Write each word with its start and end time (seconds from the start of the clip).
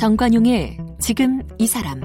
정관용의 0.00 0.78
지금 0.98 1.42
이 1.58 1.66
사람 1.66 2.00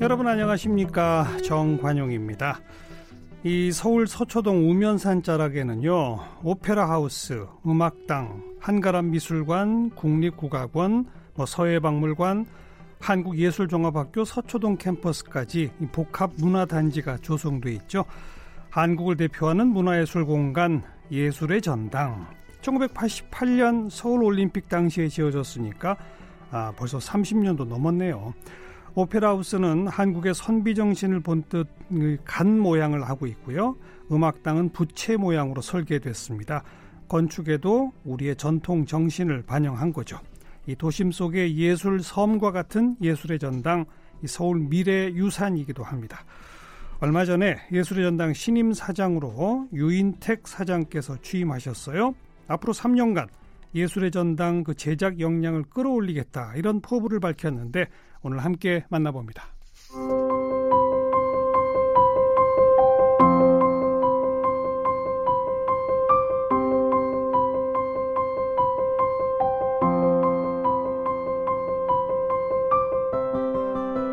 여러분 0.00 0.28
안녕하십니까 0.28 1.26
정관용입니다. 1.42 2.60
이 3.42 3.72
서울 3.72 4.06
서초동 4.06 4.70
우면산 4.70 5.24
자락에는요 5.24 6.20
오페라 6.44 6.88
하우스, 6.88 7.44
음악당, 7.66 8.40
한가람 8.60 9.10
미술관, 9.10 9.90
국립국악원, 9.96 11.06
뭐 11.34 11.44
서해박물관, 11.44 12.46
한국예술종합학교 13.00 14.24
서초동 14.24 14.76
캠퍼스까지 14.76 15.72
복합 15.90 16.30
문화단지가 16.36 17.18
조성돼 17.18 17.72
있죠. 17.72 18.04
한국을 18.70 19.16
대표하는 19.16 19.66
문화예술 19.66 20.24
공간 20.24 20.84
예술의 21.12 21.60
전당 21.60 22.26
1988년 22.62 23.90
서울올림픽 23.90 24.68
당시에 24.68 25.08
지어졌으니까 25.08 25.96
아, 26.50 26.72
벌써 26.74 26.98
30년도 26.98 27.66
넘었네요. 27.66 28.32
오페라 28.94 29.30
하우스는 29.30 29.88
한국의 29.88 30.34
선비 30.34 30.74
정신을 30.74 31.20
본뜻 31.20 31.66
간 32.24 32.58
모양을 32.58 33.08
하고 33.08 33.26
있고요. 33.26 33.76
음악당은 34.10 34.70
부채 34.70 35.16
모양으로 35.16 35.60
설계됐습니다. 35.60 36.62
건축에도 37.08 37.92
우리의 38.04 38.36
전통 38.36 38.86
정신을 38.86 39.42
반영한 39.42 39.92
거죠. 39.92 40.18
이 40.66 40.74
도심 40.74 41.10
속의 41.10 41.56
예술 41.56 42.02
섬과 42.02 42.52
같은 42.52 42.96
예술의 43.02 43.38
전당, 43.38 43.84
서울 44.26 44.60
미래 44.60 45.10
유산이기도 45.12 45.82
합니다. 45.82 46.24
얼마 47.02 47.24
전에 47.24 47.56
예술의 47.72 48.04
전당 48.04 48.32
신임 48.32 48.72
사장으로 48.72 49.66
유인택 49.72 50.46
사장께서 50.46 51.20
취임하셨어요. 51.20 52.14
앞으로 52.46 52.72
3년간 52.72 53.26
예술의 53.74 54.12
전당 54.12 54.62
그 54.62 54.76
제작 54.76 55.18
역량을 55.18 55.64
끌어올리겠다 55.64 56.54
이런 56.54 56.80
포부를 56.80 57.18
밝혔는데 57.18 57.86
오늘 58.22 58.44
함께 58.44 58.84
만나봅니다. 58.88 59.42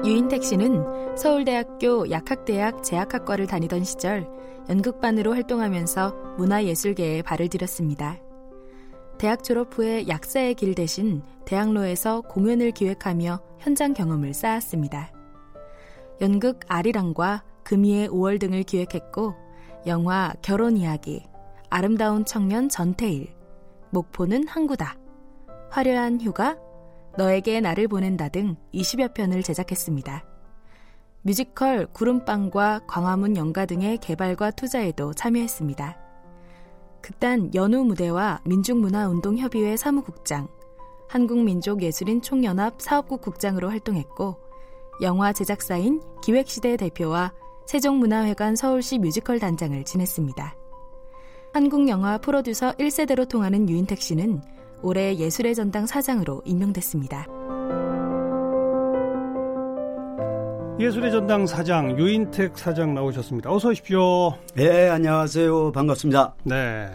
유인택 0.09 0.43
씨는 0.43 1.15
서울대학교 1.15 2.09
약학대학 2.09 2.83
제약학과를 2.83 3.45
다니던 3.45 3.83
시절 3.83 4.27
연극반으로 4.67 5.35
활동하면서 5.35 6.35
문화예술계에 6.39 7.21
발을 7.21 7.47
들였습니다. 7.47 8.17
대학 9.19 9.43
졸업 9.43 9.77
후에 9.77 10.07
약사의 10.07 10.55
길 10.55 10.73
대신 10.73 11.21
대학로에서 11.45 12.21
공연을 12.21 12.71
기획하며 12.71 13.39
현장 13.59 13.93
경험을 13.93 14.33
쌓았습니다. 14.33 15.11
연극 16.21 16.61
아리랑과 16.67 17.43
금이의 17.63 18.09
5월 18.09 18.39
등을 18.39 18.63
기획했고 18.63 19.35
영화 19.85 20.33
결혼 20.41 20.75
이야기, 20.75 21.23
아름다운 21.69 22.25
청년 22.25 22.67
전태일, 22.67 23.27
목포는 23.91 24.47
항구다, 24.47 24.97
화려한 25.69 26.19
휴가, 26.19 26.57
너에게 27.19 27.59
나를 27.59 27.89
보낸다 27.89 28.29
등 28.29 28.55
20여 28.73 29.13
편을 29.13 29.43
제작했습니다. 29.43 30.23
뮤지컬 31.21 31.85
구름빵과 31.87 32.83
광화문 32.87 33.35
연가 33.35 33.65
등의 33.65 33.97
개발과 33.97 34.51
투자에도 34.51 35.13
참여했습니다. 35.13 35.97
극단 37.01 37.53
연우 37.53 37.83
무대와 37.83 38.39
민중문화운동협의회 38.45 39.75
사무국장, 39.75 40.47
한국민족예술인 41.09 42.21
총연합 42.21 42.81
사업국 42.81 43.19
국장으로 43.19 43.69
활동했고 43.69 44.37
영화 45.01 45.33
제작사인 45.33 46.01
기획시대 46.23 46.77
대표와 46.77 47.33
세종문화회관 47.65 48.55
서울시 48.55 48.97
뮤지컬 48.97 49.39
단장을 49.39 49.83
지냈습니다. 49.83 50.55
한국영화 51.51 52.19
프로듀서 52.19 52.71
1세대로 52.73 53.27
통하는 53.27 53.67
유인택 53.67 54.01
씨는 54.01 54.41
올해 54.81 55.15
예술의 55.17 55.55
전당 55.55 55.85
사장으로 55.85 56.41
임명됐습니다. 56.45 57.27
예술의 60.79 61.11
전당 61.11 61.45
사장 61.45 61.99
유인택 61.99 62.57
사장 62.57 62.93
나오셨습니다. 62.93 63.51
어서 63.51 63.69
오십시오. 63.69 64.33
네, 64.55 64.87
안녕하세요. 64.87 65.73
반갑습니다. 65.73 66.35
네. 66.45 66.89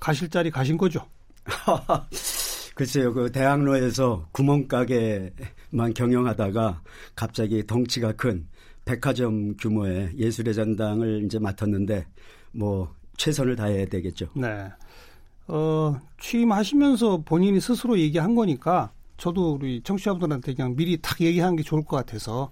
가실 0.00 0.28
자리 0.28 0.50
가신 0.50 0.76
거죠? 0.76 1.06
글쎄요, 2.74 3.12
그 3.12 3.30
대학로에서 3.30 4.26
구멍가게만 4.32 5.94
경영하다가 5.94 6.82
갑자기 7.14 7.64
덩치가 7.64 8.12
큰 8.12 8.48
백화점 8.84 9.56
규모의 9.56 10.10
예술의 10.16 10.54
전당을 10.54 11.24
이제 11.24 11.38
맡았는데 11.38 12.06
뭐 12.52 12.92
최선을 13.16 13.54
다해야 13.54 13.86
되겠죠. 13.86 14.28
네. 14.34 14.68
어, 15.48 16.00
취임하시면서 16.20 17.22
본인이 17.24 17.60
스스로 17.60 17.98
얘기한 17.98 18.34
거니까 18.34 18.92
저도 19.16 19.54
우리 19.54 19.82
청취자분들한테 19.82 20.54
그냥 20.54 20.76
미리 20.76 20.98
탁 21.00 21.20
얘기하는 21.20 21.56
게 21.56 21.62
좋을 21.62 21.84
것 21.84 21.96
같아서 21.96 22.50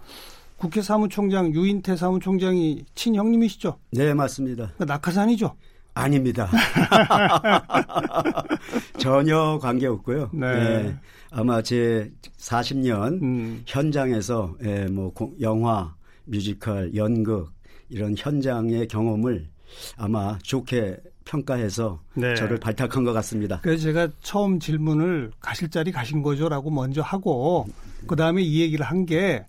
국회 0.56 0.82
사무총장 0.82 1.54
유인태 1.54 1.96
사무총장이 1.96 2.84
친형님이시죠? 2.94 3.78
네, 3.92 4.14
맞습니다. 4.14 4.72
그러니까 4.74 4.94
낙하산이죠? 4.94 5.54
아닙니다. 5.94 6.50
전혀 8.98 9.58
관계 9.60 9.86
없고요. 9.86 10.30
네. 10.32 10.82
네. 10.82 10.96
아마 11.30 11.62
제 11.62 12.10
40년 12.38 13.22
음. 13.22 13.62
현장에서 13.66 14.54
예, 14.62 14.86
뭐 14.86 15.12
영화, 15.40 15.94
뮤지컬, 16.24 16.94
연극 16.94 17.52
이런 17.88 18.14
현장의 18.16 18.88
경험을 18.88 19.48
아마 19.96 20.38
좋게 20.42 20.98
평가해서 21.26 22.00
네. 22.14 22.34
저를 22.34 22.58
발탁한 22.58 23.04
것 23.04 23.12
같습니다. 23.12 23.60
그래서 23.62 23.82
제가 23.82 24.08
처음 24.22 24.58
질문을 24.58 25.32
가실 25.40 25.68
자리 25.68 25.92
가신 25.92 26.22
거죠라고 26.22 26.70
먼저 26.70 27.02
하고 27.02 27.66
그 28.06 28.16
다음에 28.16 28.40
이 28.42 28.60
얘기를 28.62 28.86
한 28.86 29.04
게 29.04 29.44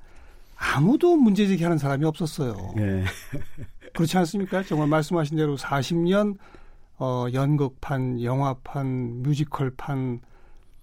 아무도 0.59 1.15
문제 1.15 1.47
제기하는 1.47 1.77
사람이 1.77 2.03
없었어요. 2.05 2.73
네. 2.75 3.03
그렇지 3.93 4.17
않습니까? 4.17 4.63
정말 4.63 4.87
말씀하신 4.87 5.37
대로 5.37 5.55
40년 5.55 6.35
어, 6.99 7.27
연극판, 7.31 8.21
영화판, 8.23 9.21
뮤지컬판 9.21 10.19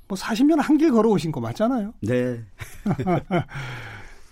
뭐 0.07 0.17
40년 0.19 0.57
한 0.61 0.79
길 0.79 0.93
걸어오신 0.93 1.33
거 1.33 1.41
맞잖아요. 1.41 1.93
네. 2.03 2.41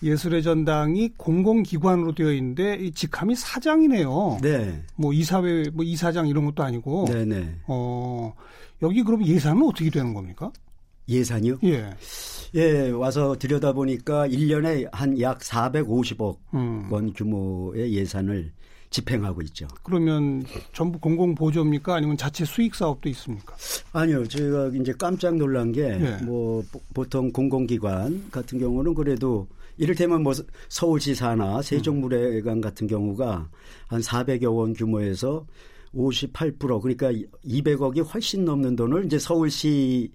예술의 0.03 0.43
전당이 0.43 1.11
공공기관으로 1.17 2.15
되어 2.15 2.33
있는데 2.33 2.75
이 2.77 2.91
직함이 2.93 3.35
사장이네요. 3.37 4.39
네. 4.43 4.83
뭐 4.97 5.13
이사회, 5.13 5.71
뭐 5.73 5.85
이사장 5.85 6.27
이런 6.29 6.45
것도 6.47 6.63
아니고. 6.63 7.07
네네. 7.07 7.25
네. 7.41 7.57
어 7.69 8.35
여기 8.83 9.03
그럼 9.03 9.25
예산은 9.25 9.63
어떻게 9.65 9.91
되는 9.91 10.13
겁니까? 10.13 10.51
예산이요? 11.09 11.59
예. 11.65 11.91
예, 12.55 12.91
와서 12.91 13.37
들여다보니까 13.39 14.29
1년에 14.29 14.89
한 14.93 15.19
약 15.21 15.39
450억 15.41 16.37
음. 16.55 16.89
원 16.91 17.13
규모의 17.13 17.93
예산을 17.95 18.53
집행하고 18.91 19.41
있죠. 19.43 19.67
그러면 19.83 20.45
전부 20.75 20.99
공공 20.99 21.35
보조입니까? 21.35 21.95
아니면 21.95 22.17
자체 22.19 22.45
수익 22.45 22.75
사업도 22.75 23.09
있습니까? 23.09 23.55
아니요. 23.93 24.27
저희가 24.29 24.69
이제 24.79 24.93
깜짝 24.99 25.37
놀란 25.37 25.73
게뭐 25.73 26.01
예. 26.07 26.17
뭐 26.25 26.63
보통 26.93 27.33
공공기관 27.33 28.31
같은 28.31 28.59
경우는 28.59 28.93
그래도 28.95 29.47
이를테면 29.77 30.23
뭐 30.23 30.33
서울시사나 30.69 31.63
세종물회관 31.63 32.61
같은 32.61 32.87
경우가 32.87 33.51
한 33.87 34.01
400여 34.01 34.55
원 34.55 34.73
규모에서 34.73 35.47
58% 35.95 36.81
그러니까 36.81 37.13
200억이 37.45 38.05
훨씬 38.13 38.45
넘는 38.45 38.77
돈을 38.77 39.05
이제 39.05 39.19
서울시 39.19 40.11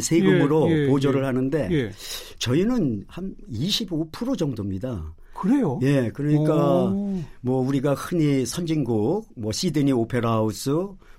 세금으로 0.00 0.68
예, 0.70 0.82
예, 0.82 0.86
보조를 0.88 1.22
예. 1.22 1.26
하는데 1.26 1.68
예. 1.70 1.92
저희는 2.38 3.04
한 3.06 3.34
25% 3.50 4.36
정도입니다. 4.36 5.14
그래요? 5.40 5.78
예, 5.82 6.10
그러니까 6.12 6.84
오. 6.84 7.18
뭐 7.40 7.60
우리가 7.66 7.94
흔히 7.94 8.46
선진국, 8.46 9.26
뭐 9.36 9.52
시드니 9.52 9.92
오페라 9.92 10.32
하우스, 10.32 10.70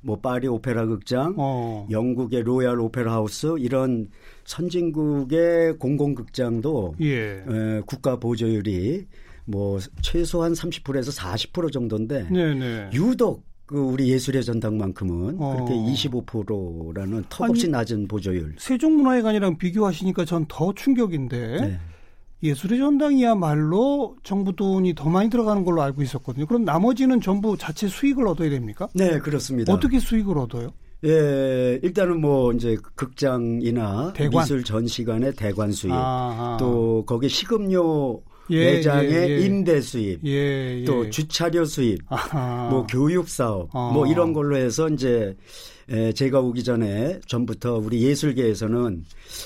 뭐 0.01 0.19
파리 0.19 0.47
오페라 0.47 0.85
극장, 0.85 1.33
어. 1.37 1.87
영국의 1.91 2.43
로얄 2.43 2.79
오페라 2.79 3.13
하우스 3.13 3.55
이런 3.59 4.09
선진국의 4.45 5.77
공공극장도 5.77 6.95
예. 7.01 7.43
에, 7.47 7.81
국가 7.85 8.17
보조율이 8.17 9.05
뭐 9.45 9.79
최소한 10.01 10.53
30%에서 10.53 11.11
40% 11.11 11.71
정도인데 11.71 12.27
네네. 12.29 12.89
유독 12.93 13.45
그 13.65 13.77
우리 13.79 14.09
예술의 14.09 14.43
전당만큼은 14.45 15.35
어. 15.39 15.55
그렇게 15.55 15.73
25%라는 15.73 17.23
턱없이 17.29 17.65
아니, 17.65 17.71
낮은 17.71 18.07
보조율. 18.07 18.55
세종문화회관이랑 18.57 19.57
비교하시니까 19.57 20.23
전 20.25 20.45
더 20.47 20.73
충격인데. 20.73 21.57
네. 21.61 21.79
예술의 22.43 22.79
전당이야말로 22.79 24.15
정부 24.23 24.55
돈이 24.55 24.93
더 24.95 25.09
많이 25.09 25.29
들어가는 25.29 25.63
걸로 25.63 25.81
알고 25.81 26.01
있었거든요. 26.03 26.45
그럼 26.45 26.65
나머지는 26.65 27.19
전부 27.19 27.57
자체 27.57 27.87
수익을 27.87 28.27
얻어야 28.27 28.49
됩니까? 28.49 28.87
네, 28.93 29.19
그렇습니다. 29.19 29.73
어떻게 29.73 29.99
수익을 29.99 30.37
얻어요? 30.37 30.69
예, 31.05 31.79
일단은 31.83 32.21
뭐 32.21 32.51
이제 32.53 32.75
극장이나 32.95 34.13
대관. 34.13 34.43
미술 34.43 34.63
전시관의 34.63 35.33
대관 35.33 35.71
수입, 35.71 35.93
아하. 35.93 36.57
또 36.59 37.03
거기 37.05 37.29
식음료 37.29 38.21
예, 38.49 38.73
매장의 38.73 39.11
예, 39.11 39.29
예. 39.29 39.39
임대 39.45 39.81
수입, 39.81 40.25
예, 40.25 40.79
예. 40.81 40.85
또 40.85 41.09
주차료 41.09 41.65
수입, 41.65 41.99
아하. 42.07 42.69
뭐 42.69 42.85
교육 42.87 43.27
사업, 43.29 43.69
아. 43.73 43.91
뭐 43.93 44.07
이런 44.07 44.33
걸로 44.33 44.55
해서 44.55 44.87
이제 44.89 45.35
에, 45.89 46.11
제가 46.11 46.39
오기 46.41 46.63
전에 46.63 47.19
전부터 47.27 47.77
우리 47.77 48.03
예술계에서는 48.03 49.05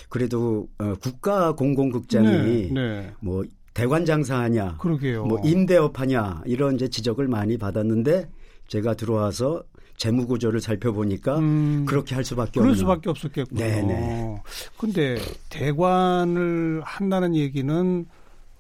그래도 0.10 0.68
어, 0.80 0.94
국가 1.02 1.54
공공극장이 1.54 2.70
네, 2.70 2.70
네. 2.72 3.12
뭐 3.20 3.44
대관 3.74 4.06
장사하냐, 4.06 4.78
그러게요. 4.80 5.26
뭐 5.26 5.40
임대업 5.44 6.00
하냐 6.00 6.42
이런 6.46 6.76
이제 6.76 6.88
지적을 6.88 7.28
많이 7.28 7.58
받았는데 7.58 8.28
제가 8.68 8.96
들어와서 8.96 9.64
재무 9.98 10.26
구조를 10.26 10.62
살펴보니까 10.62 11.38
음, 11.38 11.86
그렇게 11.88 12.16
할 12.16 12.26
수밖에 12.26 12.54
그럴 12.54 12.70
없는. 12.70 12.80
수밖에 12.80 13.10
없었겠군요. 13.12 13.60
네네. 13.60 14.42
근데 14.80 15.18
대관을 15.50 16.82
한다는 16.84 17.36
얘기는 17.36 18.06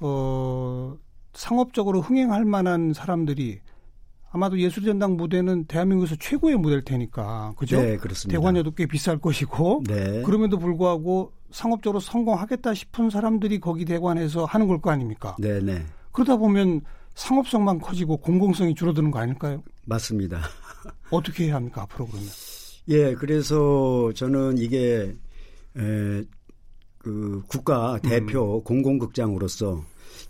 어 0.01 0.95
상업적으로 1.33 2.01
흥행할 2.01 2.43
만한 2.45 2.93
사람들이 2.93 3.59
아마도 4.33 4.59
예술전당 4.59 5.17
무대는 5.17 5.65
대한민국에서 5.65 6.15
최고의 6.19 6.55
무대일 6.57 6.83
테니까 6.83 7.53
그죠? 7.57 7.81
네, 7.81 7.97
그렇습니다. 7.97 8.39
대관료도 8.39 8.71
꽤 8.71 8.85
비쌀 8.85 9.17
것이고 9.19 9.83
네. 9.87 10.21
그럼에도 10.23 10.57
불구하고 10.57 11.33
상업적으로 11.51 11.99
성공하겠다 11.99 12.73
싶은 12.73 13.09
사람들이 13.09 13.59
거기 13.59 13.83
대관해서 13.85 14.45
하는 14.45 14.67
걸 14.67 14.79
거 14.79 14.89
아닙니까? 14.89 15.35
네, 15.39 15.59
네. 15.59 15.83
그러다 16.13 16.37
보면 16.37 16.81
상업성만 17.13 17.79
커지고 17.79 18.17
공공성이 18.17 18.73
줄어드는 18.73 19.11
거 19.11 19.19
아닐까요? 19.19 19.61
맞습니다. 19.85 20.39
어떻게 21.11 21.45
해야 21.47 21.55
합니까 21.55 21.81
앞으로 21.83 22.07
그러면? 22.07 22.29
예, 22.87 23.13
그래서 23.15 24.11
저는 24.15 24.57
이게 24.57 25.13
에, 25.77 26.23
그 26.97 27.43
국가 27.47 27.99
대표 28.01 28.59
음. 28.59 28.63
공공극장으로서 28.63 29.83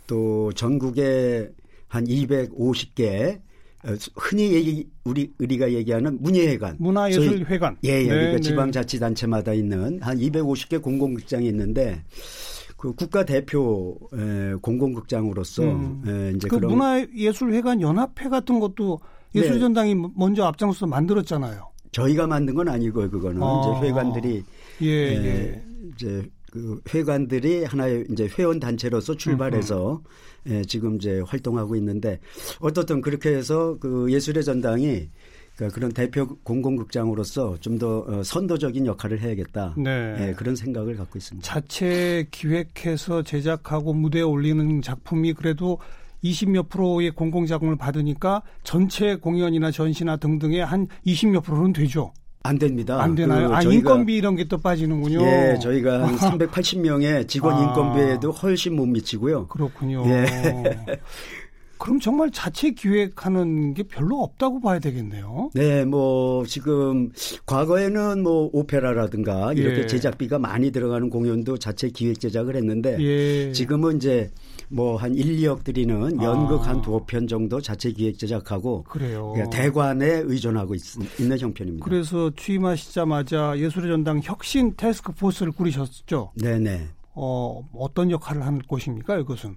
또 0.07 0.51
전국에 0.54 1.50
한 1.88 2.06
250개 2.06 3.39
어, 3.83 3.95
흔히 4.16 4.54
얘기 4.54 4.88
우리 5.04 5.31
우리가 5.39 5.72
얘기하는 5.74 6.18
문예회관, 6.22 6.78
문화예술회관, 6.80 7.78
예, 7.83 7.89
예, 7.89 8.00
네, 8.04 8.07
그러니까 8.07 8.31
네. 8.33 8.39
지방자치단체마다 8.42 9.54
있는 9.54 10.00
한 10.01 10.18
250개 10.19 10.81
공공극장이 10.81 11.48
있는데 11.48 12.04
그 12.78 12.94
국가 12.94 13.25
대표 13.25 13.98
에, 14.13 14.54
공공극장으로서 14.62 15.63
음. 15.63 16.04
에, 16.06 16.33
이제 16.36 16.48
그 16.48 16.57
그런 16.57 16.72
문화예술회관 16.72 17.81
연합회 17.81 18.30
같은 18.30 18.60
것도 18.60 19.00
예술전당이 19.33 19.95
네. 19.95 20.07
먼저 20.16 20.45
앞장서 20.45 20.86
만들었잖아요. 20.88 21.69
저희가 21.92 22.28
만든 22.28 22.54
건 22.54 22.68
아니고요, 22.68 23.10
그거는 23.10 23.42
아. 23.42 23.78
이제 23.78 23.88
회관들이 23.88 24.44
예, 24.81 24.88
에, 24.88 25.25
예. 25.25 25.63
이제 25.94 26.30
그 26.51 26.81
회관들이 26.94 27.63
하나의 27.63 28.06
이제 28.12 28.30
회원 28.38 28.59
단체로서 28.59 29.15
출발해서 29.15 30.01
예, 30.48 30.63
지금 30.63 30.98
이제 30.98 31.21
활동하고 31.25 31.75
있는데 31.77 32.19
어떻든 32.59 33.01
그렇게 33.01 33.30
해서 33.30 33.77
그 33.80 34.12
예술의 34.12 34.44
전당이 34.44 35.09
그러니까 35.56 35.75
그런 35.75 35.92
대표 35.92 36.36
공공극장으로서 36.44 37.57
좀더 37.59 38.06
어, 38.07 38.24
선도적인 38.24 38.86
역할을 38.86 39.21
해야겠다. 39.21 39.75
네. 39.77 40.15
예, 40.19 40.33
그런 40.33 40.56
생각을 40.56 40.98
갖고 40.98 41.18
있습니다. 41.18 41.48
자체 41.48 42.27
기획해서 42.31 43.24
제작하고 43.24 43.94
무대에 43.94 44.21
올리는 44.21 44.81
작품이 44.81 45.33
그래도 45.33 45.80
20몇 46.24 46.69
프로의 46.69 47.12
공공자금을 47.12 47.77
받으니까 47.77 48.44
전체 48.63 49.15
공연이나 49.15 49.71
전시나 49.71 50.18
등등의 50.18 50.65
한 50.65 50.88
20몇 51.06 51.44
프로는 51.44 51.74
되죠. 51.74 52.13
안 52.43 52.57
됩니다. 52.57 53.01
안 53.01 53.13
되나요? 53.15 53.49
그 53.49 53.53
아, 53.55 53.61
인건비 53.61 54.15
이런 54.15 54.35
게 54.35 54.45
또 54.45 54.57
빠지는군요. 54.57 55.21
예, 55.21 55.59
저희가 55.61 56.07
한 56.07 56.15
380명의 56.39 57.27
직원 57.27 57.55
아, 57.55 57.61
인건비에도 57.63 58.31
훨씬 58.31 58.75
못 58.75 58.85
미치고요. 58.88 59.47
그렇군요. 59.47 60.03
예. 60.07 60.25
그럼 61.77 61.99
정말 61.99 62.29
자체 62.31 62.71
기획하는 62.71 63.73
게 63.73 63.81
별로 63.83 64.21
없다고 64.21 64.59
봐야 64.61 64.77
되겠네요. 64.79 65.49
네, 65.55 65.83
뭐 65.83 66.45
지금 66.45 67.09
과거에는 67.47 68.21
뭐 68.21 68.49
오페라라든가 68.53 69.53
이렇게 69.53 69.81
예. 69.81 69.87
제작비가 69.87 70.37
많이 70.37 70.71
들어가는 70.71 71.09
공연도 71.09 71.57
자체 71.57 71.89
기획 71.89 72.19
제작을 72.19 72.55
했는데 72.55 72.97
예. 72.99 73.51
지금은 73.51 73.97
이제 73.97 74.29
뭐 74.71 74.97
한 74.97 75.15
1, 75.15 75.38
2억 75.38 75.63
들이는 75.63 76.21
연극 76.21 76.62
아. 76.62 76.69
한 76.69 76.81
두어 76.81 77.03
편 77.06 77.27
정도 77.27 77.59
자체 77.59 77.91
기획 77.91 78.18
제작하고 78.18 78.83
그래요. 78.83 79.33
대관에 79.51 80.21
의존하고 80.25 80.75
있, 80.75 80.81
는 81.19 81.38
형편입니다. 81.38 81.83
그래서 81.83 82.31
취임하시자마자 82.35 83.57
예술의 83.57 83.91
전당 83.91 84.21
혁신 84.23 84.73
테스크 84.75 85.12
포스를 85.13 85.51
꾸리셨죠. 85.51 86.31
네, 86.35 86.59
네. 86.59 86.88
어, 87.13 87.67
어떤 87.73 88.11
역할을 88.11 88.45
하는 88.45 88.59
곳입니까, 88.59 89.19
이것은? 89.19 89.55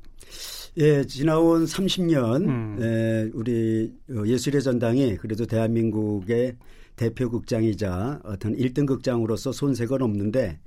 예, 0.76 1.04
지나온 1.04 1.64
30년 1.66 2.48
음. 2.48 2.78
에, 2.82 3.30
우리 3.32 3.92
예술의 4.26 4.62
전당이 4.62 5.16
그래도 5.18 5.46
대한민국의 5.46 6.56
대표 6.96 7.30
극장이자 7.30 8.20
어떤 8.24 8.56
1등 8.56 8.86
극장으로서 8.86 9.52
손색은 9.52 10.02
없는데 10.02 10.58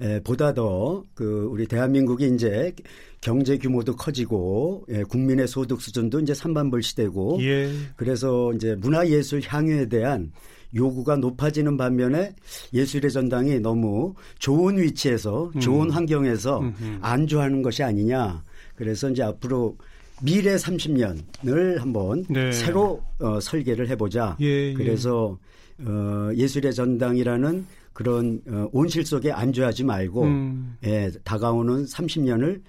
에, 0.00 0.20
보다 0.20 0.54
더 0.54 1.04
그 1.14 1.46
우리 1.50 1.66
대한민국이 1.66 2.32
이제 2.34 2.74
경제 3.20 3.56
규모도 3.56 3.94
커지고 3.94 4.84
예, 4.90 5.02
국민의 5.04 5.46
소득 5.46 5.80
수준도 5.80 6.20
이제 6.20 6.32
3만 6.32 6.70
불 6.70 6.82
시대고 6.82 7.38
예. 7.42 7.70
그래서 7.96 8.52
이제 8.54 8.74
문화 8.74 9.08
예술 9.08 9.40
향유에 9.44 9.88
대한 9.88 10.32
요구가 10.74 11.16
높아지는 11.16 11.76
반면에 11.76 12.34
예술의 12.72 13.10
전당이 13.10 13.60
너무 13.60 14.14
좋은 14.38 14.78
위치에서 14.78 15.50
좋은 15.60 15.88
음. 15.88 15.90
환경에서 15.90 16.60
음흠. 16.60 16.98
안주하는 17.00 17.62
것이 17.62 17.82
아니냐. 17.82 18.42
그래서 18.74 19.10
이제 19.10 19.22
앞으로 19.22 19.76
미래 20.22 20.56
30년을 20.56 21.78
한번 21.78 22.24
네. 22.28 22.52
새로 22.52 23.02
어, 23.20 23.40
설계를 23.40 23.88
해보자. 23.88 24.36
예, 24.40 24.70
예. 24.70 24.74
그래서 24.74 25.38
어, 25.80 26.30
예술의 26.34 26.74
전당이라는 26.74 27.66
그런 27.92 28.40
어, 28.48 28.68
온실 28.72 29.04
속에 29.04 29.30
안주하지 29.30 29.84
말고 29.84 30.22
음. 30.24 30.76
예, 30.84 31.10
다가오는 31.24 31.84
30년을 31.84 32.60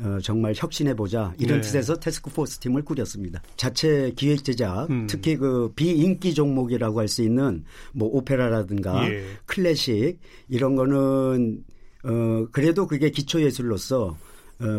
어, 0.00 0.18
정말 0.22 0.54
혁신해보자 0.56 1.34
이런 1.38 1.60
네. 1.60 1.66
뜻에서 1.66 1.96
테스크포스 1.96 2.58
팀을 2.60 2.82
꾸렸습니다. 2.82 3.42
자체 3.56 4.12
기획 4.16 4.44
제작, 4.44 4.86
음. 4.90 5.06
특히 5.06 5.36
그 5.36 5.72
비인기 5.76 6.34
종목이라고 6.34 7.00
할 7.00 7.08
수 7.08 7.22
있는 7.22 7.64
뭐 7.92 8.08
오페라라든가 8.08 9.06
예. 9.10 9.22
클래식 9.44 10.18
이런 10.48 10.76
거는 10.76 11.62
어, 12.04 12.46
그래도 12.50 12.86
그게 12.86 13.10
기초예술로서 13.10 14.06
어, 14.06 14.31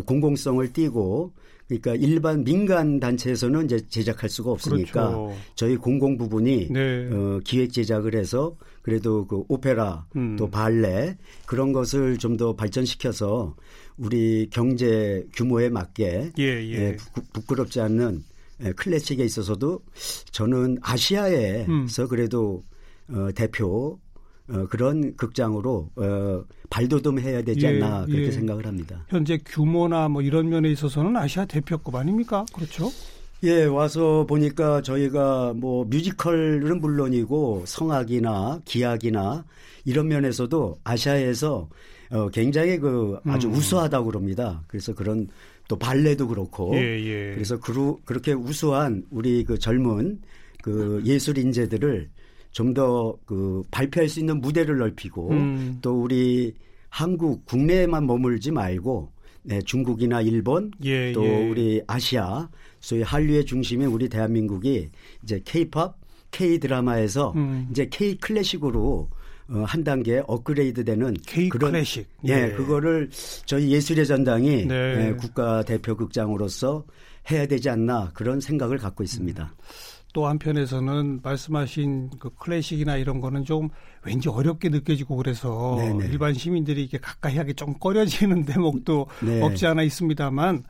공공성을 0.05 0.71
띠고 0.73 1.33
그러니까 1.67 1.95
일반 1.95 2.43
민간 2.43 2.99
단체에서는 2.99 3.65
이제 3.65 3.79
제작할 3.87 4.29
수가 4.29 4.51
없으니까 4.51 5.07
그렇죠. 5.09 5.35
저희 5.55 5.77
공공 5.77 6.17
부분이 6.17 6.69
네. 6.71 7.09
어, 7.11 7.39
기획 7.43 7.71
제작을 7.71 8.15
해서 8.15 8.55
그래도 8.81 9.25
그 9.25 9.43
오페라 9.47 10.05
음. 10.15 10.35
또 10.35 10.49
발레 10.49 11.17
그런 11.45 11.71
것을 11.71 12.17
좀 12.17 12.33
더 12.37 12.55
발전시켜서 12.55 13.55
우리 13.97 14.49
경제 14.51 15.23
규모에 15.35 15.69
맞게 15.69 16.31
예, 16.39 16.43
예. 16.43 16.71
예, 16.71 16.97
부, 17.31 17.41
끄럽지 17.45 17.79
않는 17.79 18.23
예, 18.63 18.71
클래식에 18.71 19.23
있어서도 19.23 19.81
저는 20.31 20.79
아시아에서 20.81 21.71
음. 21.71 22.07
그래도 22.09 22.63
어, 23.09 23.29
대표 23.35 23.99
어, 24.49 24.67
그런 24.69 25.15
극장으로 25.15 25.89
어, 25.95 26.43
발돋움해야 26.69 27.43
되지 27.43 27.67
않나 27.67 28.05
예, 28.07 28.11
그렇게 28.11 28.27
예. 28.27 28.31
생각을 28.31 28.65
합니다. 28.65 29.05
현재 29.07 29.37
규모나 29.45 30.09
뭐 30.09 30.21
이런 30.21 30.49
면에 30.49 30.69
있어서는 30.71 31.15
아시아 31.15 31.45
대표급 31.45 31.95
아닙니까? 31.95 32.45
그렇죠? 32.53 32.91
예, 33.43 33.65
와서 33.65 34.25
보니까 34.27 34.81
저희가 34.81 35.53
뭐 35.55 35.85
뮤지컬은 35.85 36.79
물론이고 36.79 37.63
성악이나 37.65 38.61
기악이나 38.65 39.45
이런 39.85 40.07
면에서도 40.07 40.77
아시아에서 40.83 41.69
어, 42.11 42.29
굉장히 42.29 42.77
그 42.77 43.19
아주 43.25 43.47
음. 43.47 43.53
우수하다고 43.53 44.05
그럽니다. 44.05 44.63
그래서 44.67 44.93
그런 44.93 45.27
또 45.67 45.77
발레도 45.77 46.27
그렇고 46.27 46.75
예, 46.75 46.79
예. 46.79 47.33
그래서 47.33 47.59
그루, 47.59 47.99
그렇게 48.05 48.33
우수한 48.33 49.03
우리 49.09 49.43
그 49.43 49.57
젊은 49.57 50.21
그 50.61 51.01
예술 51.05 51.37
인재들을 51.37 52.09
좀 52.53 52.73
더 52.73 53.17
그 53.25 53.63
발표할 53.71 54.07
수 54.07 54.19
있는 54.19 54.39
무대를 54.39 54.77
넓히고 54.77 55.29
음. 55.31 55.79
또 55.81 56.01
우리 56.01 56.53
한국 56.89 57.45
국내에만 57.45 58.05
머물지 58.05 58.51
말고 58.51 59.11
네, 59.43 59.61
중국이나 59.61 60.21
일본 60.21 60.71
예, 60.83 61.11
또 61.11 61.25
예. 61.25 61.49
우리 61.49 61.81
아시아 61.87 62.47
소위 62.79 63.01
한류의 63.01 63.45
중심인 63.45 63.87
우리 63.87 64.07
대한민국이 64.07 64.89
이제 65.23 65.41
케이팝, 65.43 65.97
K 66.31 66.59
드라마에서 66.59 67.33
음. 67.35 67.67
이제 67.71 67.87
K 67.91 68.15
클래식으로 68.17 69.09
어, 69.49 69.63
한 69.67 69.83
단계 69.83 70.23
업그레이드되는 70.25 71.15
K 71.25 71.49
그런 71.49 71.71
클래식. 71.71 72.07
예, 72.27 72.33
예, 72.33 72.51
그거를 72.51 73.09
저희 73.45 73.71
예술의 73.71 74.05
전당이 74.05 74.65
네. 74.67 75.07
예, 75.09 75.13
국가 75.13 75.63
대표 75.63 75.95
극장으로서 75.97 76.85
해야 77.29 77.45
되지 77.45 77.69
않나 77.69 78.11
그런 78.13 78.39
생각을 78.39 78.77
갖고 78.77 79.03
있습니다. 79.03 79.43
음. 79.43 79.92
또 80.13 80.27
한편에서는 80.27 81.21
말씀하신 81.23 82.11
그 82.19 82.29
클래식이나 82.35 82.97
이런 82.97 83.19
거는 83.19 83.43
좀 83.43 83.69
왠지 84.03 84.29
어렵게 84.29 84.69
느껴지고 84.69 85.17
그래서 85.17 85.75
네네. 85.77 86.05
일반 86.05 86.33
시민들이 86.33 86.81
이렇게 86.81 86.99
가까이 86.99 87.37
하기 87.37 87.55
좀 87.55 87.73
꺼려지는 87.79 88.45
대목도 88.45 89.07
네. 89.25 89.41
없지 89.41 89.65
않아 89.65 89.81
있습니다만 89.81 90.63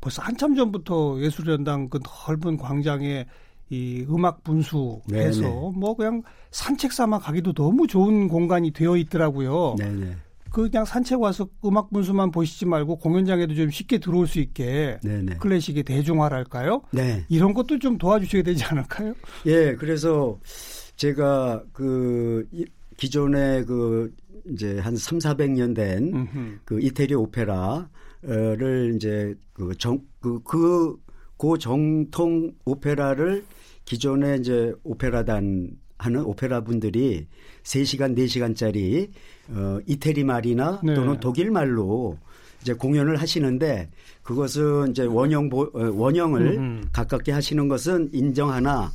벌써 0.00 0.22
한참 0.22 0.54
전부터 0.54 1.20
예술연당 1.20 1.88
그 1.88 1.98
넓은 2.28 2.58
광장에 2.58 3.26
이 3.70 4.04
음악 4.08 4.42
분수해서. 4.42 5.72
뭐 5.74 5.94
그냥 5.94 6.22
산책 6.50 6.92
삼아 6.92 7.20
가기도 7.20 7.52
너무 7.52 7.86
좋은 7.86 8.28
공간이 8.28 8.72
되어 8.72 8.96
있더라고요. 8.96 9.76
네네. 9.78 10.16
그 10.50 10.68
그냥 10.68 10.84
산책 10.84 11.20
와서 11.20 11.48
음악 11.64 11.90
분수만 11.90 12.30
보시지 12.30 12.66
말고 12.66 12.96
공연장에도 12.96 13.54
좀 13.54 13.70
쉽게 13.70 13.98
들어올 13.98 14.26
수 14.26 14.40
있게 14.40 14.98
네네. 15.02 15.36
클래식의 15.36 15.84
대중화랄까요? 15.84 16.82
네. 16.92 17.24
이런 17.28 17.54
것도 17.54 17.78
좀 17.78 17.98
도와주셔야 17.98 18.42
되지 18.42 18.64
않을까요? 18.64 19.14
예, 19.46 19.74
그래서 19.76 20.38
제가 20.96 21.62
그 21.72 22.46
기존에 22.96 23.64
그 23.64 24.12
이제 24.50 24.78
한 24.78 24.96
3, 24.96 25.18
400년 25.18 25.74
된 25.74 26.58
그 26.64 26.80
이태리 26.80 27.14
오페라를 27.14 28.92
이제 28.96 29.34
그 29.52 29.74
정, 29.76 30.00
그, 30.20 30.42
그, 30.42 30.96
고 31.36 31.56
정통 31.56 32.52
오페라를 32.64 33.44
기존에 33.84 34.36
이제 34.36 34.74
오페라단 34.84 35.70
하는 36.00 36.24
오페라 36.24 36.62
분들이 36.62 37.26
3시간, 37.62 38.16
4시간짜리 38.16 39.10
어, 39.50 39.78
이태리 39.86 40.24
말이나 40.24 40.80
네. 40.82 40.94
또는 40.94 41.20
독일 41.20 41.50
말로 41.50 42.18
이제 42.62 42.72
공연을 42.72 43.16
하시는데 43.16 43.90
그것은 44.22 44.90
이제 44.90 45.04
원형 45.04 45.48
보, 45.50 45.62
어, 45.62 45.90
원형을 45.92 46.42
음음. 46.42 46.84
가깝게 46.92 47.32
하시는 47.32 47.68
것은 47.68 48.10
인정하나 48.12 48.90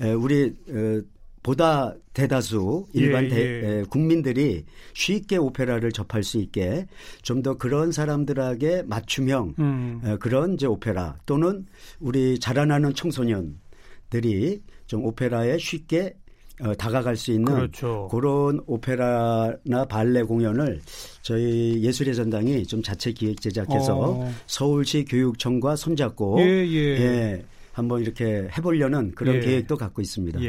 에, 0.00 0.12
우리 0.12 0.54
에, 0.68 1.00
보다 1.42 1.94
대다수 2.12 2.86
일반 2.92 3.24
예, 3.24 3.28
대, 3.28 3.36
예. 3.36 3.78
에, 3.80 3.82
국민들이 3.84 4.64
쉽게 4.92 5.38
오페라를 5.38 5.90
접할 5.92 6.22
수 6.22 6.38
있게 6.38 6.86
좀 7.22 7.42
더 7.42 7.56
그런 7.56 7.92
사람들에게 7.92 8.82
맞춤형 8.86 9.54
음. 9.58 10.00
에, 10.04 10.16
그런 10.16 10.54
이제 10.54 10.66
오페라 10.66 11.16
또는 11.26 11.66
우리 11.98 12.38
자라나는 12.38 12.92
청소년들이 12.94 14.62
좀 14.86 15.04
오페라에 15.04 15.56
쉽게 15.58 16.16
어, 16.62 16.74
다가갈 16.74 17.16
수 17.16 17.32
있는 17.32 17.52
그렇죠. 17.54 18.08
그런 18.10 18.60
오페라나 18.66 19.84
발레 19.88 20.22
공연을 20.22 20.80
저희 21.22 21.80
예술의 21.82 22.14
전당이 22.14 22.66
좀 22.66 22.82
자체 22.82 23.12
기획 23.12 23.40
제작해서 23.40 23.98
어. 23.98 24.32
서울시 24.46 25.04
교육청과 25.04 25.76
손잡고 25.76 26.40
예, 26.40 26.44
예. 26.44 27.00
예, 27.00 27.44
한번 27.72 28.02
이렇게 28.02 28.48
해보려는 28.56 29.12
그런 29.14 29.36
예. 29.36 29.40
계획도 29.40 29.76
갖고 29.76 30.02
있습니다. 30.02 30.40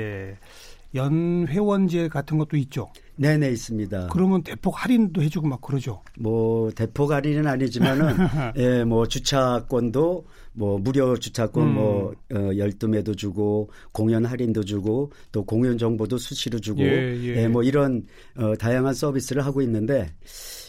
예. 0.96 1.00
연회원제 1.00 2.10
같은 2.10 2.38
것도 2.38 2.58
있죠. 2.58 2.92
네네 3.16 3.52
있습니다. 3.52 4.10
그러면 4.12 4.42
대폭 4.42 4.84
할인도 4.84 5.22
해주고 5.22 5.48
막 5.48 5.62
그러죠. 5.62 6.02
뭐 6.20 6.72
대폭 6.72 7.12
할인은 7.12 7.46
아니지만은 7.46 8.16
예, 8.58 8.84
뭐 8.84 9.08
주차권도 9.08 10.26
뭐 10.54 10.80
무료 10.80 11.18
주차권 11.18 11.64
음. 11.64 11.74
뭐 11.76 12.14
어, 12.34 12.58
열두매도 12.58 13.16
주고 13.16 13.70
공연 13.92 14.26
할인도 14.26 14.64
주고 14.64 15.12
또 15.32 15.46
공연 15.46 15.78
정보도 15.78 16.18
수시로 16.18 16.60
주고 16.60 16.82
예, 16.82 17.16
예. 17.22 17.44
예, 17.44 17.48
뭐 17.48 17.64
이런 17.64 18.04
어, 18.36 18.56
다양한 18.56 18.94
서비스를 18.94 19.46
하고 19.46 19.62
있는데 19.62 20.08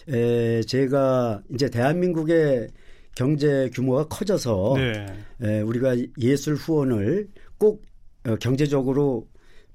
에, 0.08 0.60
제가 0.62 1.42
이제 1.54 1.70
대한민국의 1.70 2.68
경제 3.14 3.70
규모가 3.72 4.08
커져서 4.08 4.74
네. 4.76 5.06
에, 5.42 5.60
우리가 5.60 5.96
예술 6.18 6.54
후원을 6.54 7.28
꼭 7.58 7.82
어, 8.24 8.36
경제적으로 8.36 9.26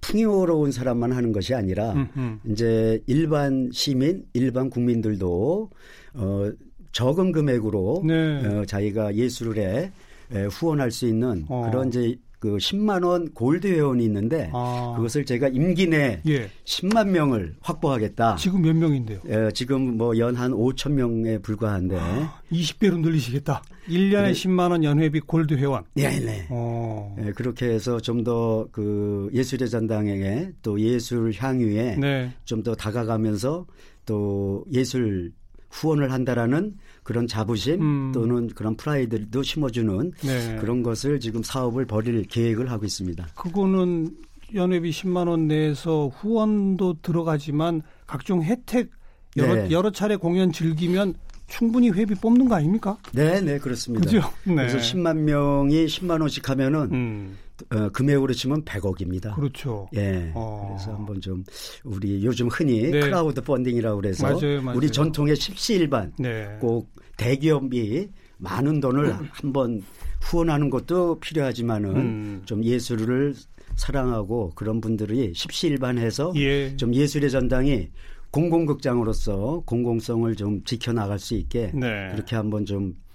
풍요로운 0.01 0.71
사람만 0.71 1.11
하는 1.11 1.31
것이 1.31 1.53
아니라 1.53 1.93
음흠. 1.93 2.51
이제 2.51 3.01
일반 3.07 3.69
시민, 3.71 4.25
일반 4.33 4.69
국민들도 4.69 5.69
어 6.13 6.51
적은 6.91 7.31
금액으로 7.31 8.03
네. 8.05 8.45
어, 8.45 8.65
자기가 8.65 9.15
예술에 9.15 9.91
에, 10.31 10.43
후원할 10.45 10.91
수 10.91 11.07
있는 11.07 11.45
어. 11.47 11.69
그런 11.69 11.89
이제 11.89 12.17
그 12.39 12.57
10만 12.57 13.03
원 13.03 13.31
골드 13.33 13.65
회원이 13.65 14.03
있는데 14.05 14.51
아. 14.53 14.93
그것을 14.95 15.25
제가 15.25 15.47
임기 15.47 15.87
내 15.87 16.21
예. 16.27 16.49
10만 16.65 17.07
명을 17.09 17.55
확보하겠다. 17.61 18.35
지금 18.35 18.61
몇 18.61 18.75
명인데요? 18.75 19.19
예, 19.27 19.49
지금 19.53 19.97
뭐 19.97 20.13
연 20.17 20.35
한 20.35 20.51
5천 20.51 20.91
명에 20.91 21.39
불과한데 21.39 21.97
아, 21.99 22.39
20배로 22.51 22.99
늘리시겠다. 22.99 23.63
1년에 23.89 24.23
네. 24.23 24.31
10만 24.33 24.69
원 24.71 24.83
연회비 24.83 25.21
골드 25.21 25.55
회원. 25.55 25.83
네, 25.95 26.19
네. 26.19 26.45
어. 26.51 27.15
예, 27.25 27.31
그렇게 27.31 27.67
해서 27.67 27.99
좀 27.99 28.23
더 28.23 28.67
그 28.71 29.29
예술의 29.33 29.69
전당에 29.69 30.49
또 30.61 30.79
예술 30.79 31.31
향유에 31.35 31.95
네. 31.97 32.31
좀더 32.45 32.75
다가가면서 32.75 33.65
또 34.05 34.63
예술 34.71 35.31
후원을 35.69 36.11
한다라는 36.11 36.75
그런 37.07 37.25
자부심 37.25 37.81
음. 37.81 38.11
또는 38.11 38.49
그런 38.49 38.75
프라이드도 38.75 39.41
심어주는 39.41 40.11
네. 40.25 40.57
그런 40.59 40.83
것을 40.83 41.21
지금 41.21 41.41
사업을 41.41 41.85
벌일 41.85 42.23
계획을 42.23 42.69
하고 42.69 42.83
있습니다. 42.83 43.29
그거는 43.33 44.11
연회비 44.53 44.89
10만 44.89 45.29
원 45.29 45.47
내에서 45.47 46.09
후원도 46.09 46.97
들어가지만 47.01 47.81
각종 48.05 48.43
혜택 48.43 48.89
여러, 49.37 49.55
네. 49.55 49.71
여러 49.71 49.89
차례 49.89 50.17
공연 50.17 50.51
즐기면 50.51 51.13
충분히 51.47 51.91
회비 51.91 52.15
뽑는 52.15 52.49
거 52.49 52.55
아닙니까? 52.55 52.97
네, 53.13 53.39
네, 53.39 53.57
그렇습니다. 53.57 54.03
그죠? 54.03 54.19
네. 54.43 54.55
그래서 54.55 54.77
10만 54.77 55.15
명이 55.19 55.85
10만 55.85 56.19
원씩 56.19 56.49
하면은 56.49 56.91
음. 56.91 57.37
어, 57.71 57.89
금액으로 57.89 58.33
치면 58.33 58.63
100억입니다. 58.63 59.35
그렇죠. 59.35 59.89
예. 59.95 60.31
어. 60.35 60.67
그래서 60.69 60.93
한번 60.95 61.19
좀 61.21 61.43
우리 61.83 62.23
요즘 62.23 62.47
흔히 62.47 62.89
네. 62.91 62.99
crowd 62.99 63.41
funding이라고 63.41 64.01
그래서 64.01 64.23
맞아요, 64.23 64.61
맞아요. 64.61 64.77
우리 64.77 64.91
전통의 64.91 65.35
십시일반 65.35 66.13
네. 66.19 66.57
꼭 66.59 66.89
대기업이 67.17 68.09
많은 68.37 68.79
돈을 68.79 69.13
한번 69.31 69.83
후원하는 70.21 70.69
것도 70.69 71.19
필요하지만은 71.19 71.95
음. 71.95 72.41
좀 72.45 72.63
예술을 72.63 73.33
사랑하고 73.75 74.51
그런 74.55 74.81
분들이 74.81 75.33
십시일반해서 75.33 76.33
예. 76.35 76.75
좀 76.75 76.93
예술의 76.93 77.31
전당이 77.31 77.89
공공극장으로서 78.31 79.63
공공성을 79.65 80.35
좀 80.35 80.63
지켜나갈 80.63 81.17
수 81.19 81.35
있게 81.35 81.71
네. 81.73 82.09
그렇게 82.11 82.35
한번 82.35 82.65
좀 82.65 82.93
어, 82.93 83.06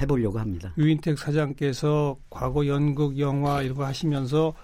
해보려고 0.00 0.38
합니다. 0.38 0.72
유인택 0.78 1.18
사장께서 1.18 2.16
과거 2.30 2.66
연극, 2.66 3.18
영화 3.18 3.62
이런 3.62 3.76
거 3.76 3.84
하시면서 3.84 4.54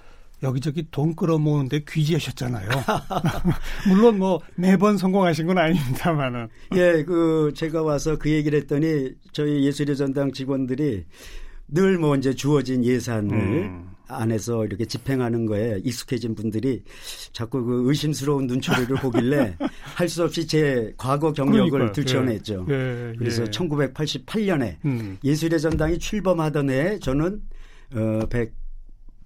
여기저기 0.42 0.86
돈 0.90 1.14
끌어모으는데 1.16 1.84
귀지하셨잖아요. 1.88 2.68
물론 3.88 4.18
뭐 4.18 4.40
매번 4.54 4.98
성공하신 4.98 5.46
건 5.46 5.58
아닙니다만은. 5.58 6.48
예, 6.74 7.04
그 7.04 7.52
제가 7.54 7.82
와서 7.82 8.18
그 8.18 8.30
얘기를 8.30 8.58
했더니 8.60 9.12
저희 9.32 9.64
예술의 9.64 9.96
전당 9.96 10.32
직원들이 10.32 11.04
늘 11.68 11.98
뭐 11.98 12.14
이제 12.16 12.32
주어진 12.34 12.84
예산을 12.84 13.32
음. 13.34 13.95
안에서 14.08 14.64
이렇게 14.64 14.84
집행하는 14.84 15.46
거에 15.46 15.80
익숙해진 15.84 16.34
분들이 16.34 16.82
자꾸 17.32 17.64
그 17.64 17.82
의심스러운 17.88 18.46
눈초리를 18.46 18.94
보길래 18.96 19.56
할 19.96 20.08
수 20.08 20.22
없이 20.22 20.46
제 20.46 20.94
과거 20.96 21.32
경력을 21.32 21.92
들춰냈죠. 21.92 22.66
예. 22.70 22.74
예. 22.74 23.12
그래서 23.18 23.42
예. 23.42 23.46
1988년에 23.46 24.76
음. 24.84 25.18
예술의 25.24 25.60
전당이 25.60 25.98
출범하던 25.98 26.70
해에 26.70 26.98
저는 27.00 27.40
어 27.94 28.26
100, 28.30 28.52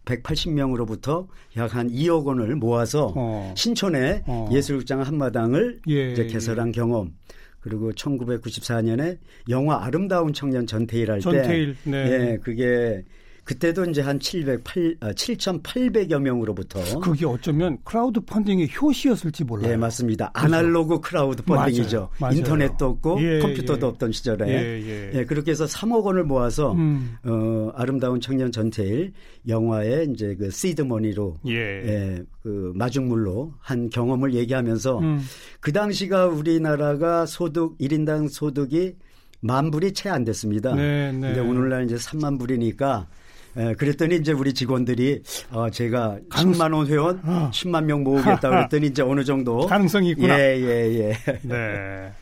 180명으로부터 0.05 1.27
약 1.57 1.75
한 1.75 1.89
2억 1.91 2.25
원을 2.25 2.57
모아서 2.57 3.13
어. 3.17 3.55
신촌에 3.57 4.23
어. 4.27 4.49
예술극장 4.51 5.03
한마당을 5.03 5.81
예. 5.89 6.13
이제 6.13 6.27
개설한 6.27 6.73
경험 6.73 7.13
그리고 7.61 7.93
1994년에 7.93 9.19
영화 9.51 9.85
아름다운 9.85 10.33
청년 10.33 10.67
전태일 10.67 11.11
할 11.11 11.21
전태일, 11.21 11.77
때, 11.85 11.91
네. 11.91 11.99
예, 12.33 12.39
그게 12.43 13.05
그때도 13.45 13.85
이제 13.87 14.01
한 14.01 14.19
708, 14.21 14.97
아, 15.01 15.13
7,800여 15.13 16.21
명으로부터. 16.21 16.81
그게 17.01 17.27
어쩌면 17.27 17.79
crowd 17.85 18.21
funding의 18.21 18.71
효시였을지 18.81 19.45
몰라요. 19.45 19.71
네, 19.71 19.77
맞습니다. 19.77 20.31
그렇죠? 20.33 20.47
아날로그 20.55 21.01
crowd 21.01 21.43
funding이죠. 21.43 21.99
맞아요. 21.99 22.11
맞아요. 22.19 22.37
인터넷도 22.37 22.87
없고 22.87 23.23
예, 23.23 23.39
컴퓨터도 23.41 23.87
예. 23.87 23.91
없던 23.91 24.13
시절에. 24.13 24.49
예, 24.49 24.81
예, 24.83 25.19
예. 25.19 25.25
그렇게 25.25 25.51
해서 25.51 25.65
3억 25.65 26.05
원을 26.05 26.25
모아서 26.25 26.73
음. 26.73 27.17
어, 27.25 27.73
아름다운 27.75 28.21
청년 28.21 28.53
전태일 28.53 29.13
영화의 29.49 30.11
이제 30.13 30.37
그 30.39 30.51
seed 30.51 30.83
money로 30.83 31.39
예. 31.49 31.55
예, 31.55 32.23
그 32.43 32.73
마중물로 32.75 33.55
한 33.59 33.91
경험을 33.91 34.35
얘기하면서 34.35 34.99
음. 34.99 35.21
그 35.61 35.73
당시가 35.73 36.27
우리나라가 36.27 37.27
소득 37.27 37.77
1인당 37.79 38.29
소득이 38.31 38.95
만 39.41 39.71
불이 39.71 39.93
채 39.95 40.11
안 40.11 40.25
됐습니다. 40.25 40.75
네, 40.75 41.13
네. 41.13 41.33
근데 41.33 41.41
오늘날 41.41 41.85
이제 41.85 41.95
3만 41.97 42.39
불이니까 42.39 43.09
예, 43.57 43.75
그랬더니 43.75 44.17
이제 44.17 44.33
우리 44.33 44.55
직원들이 44.55 45.23
어, 45.51 45.71
제가 45.71 46.19
가능... 46.29 46.53
10만 46.53 46.75
원 46.75 46.87
회원 46.87 47.21
어. 47.25 47.51
10만 47.53 47.85
명 47.85 48.05
모으겠다 48.05 48.49
그랬더니 48.51 48.89
이제 48.89 49.03
어느 49.03 49.25
정도 49.25 49.67
가능성이 49.67 50.11
있구나. 50.11 50.39
예, 50.39 50.57
예, 50.61 50.99
예. 50.99 51.39
네. 51.43 52.13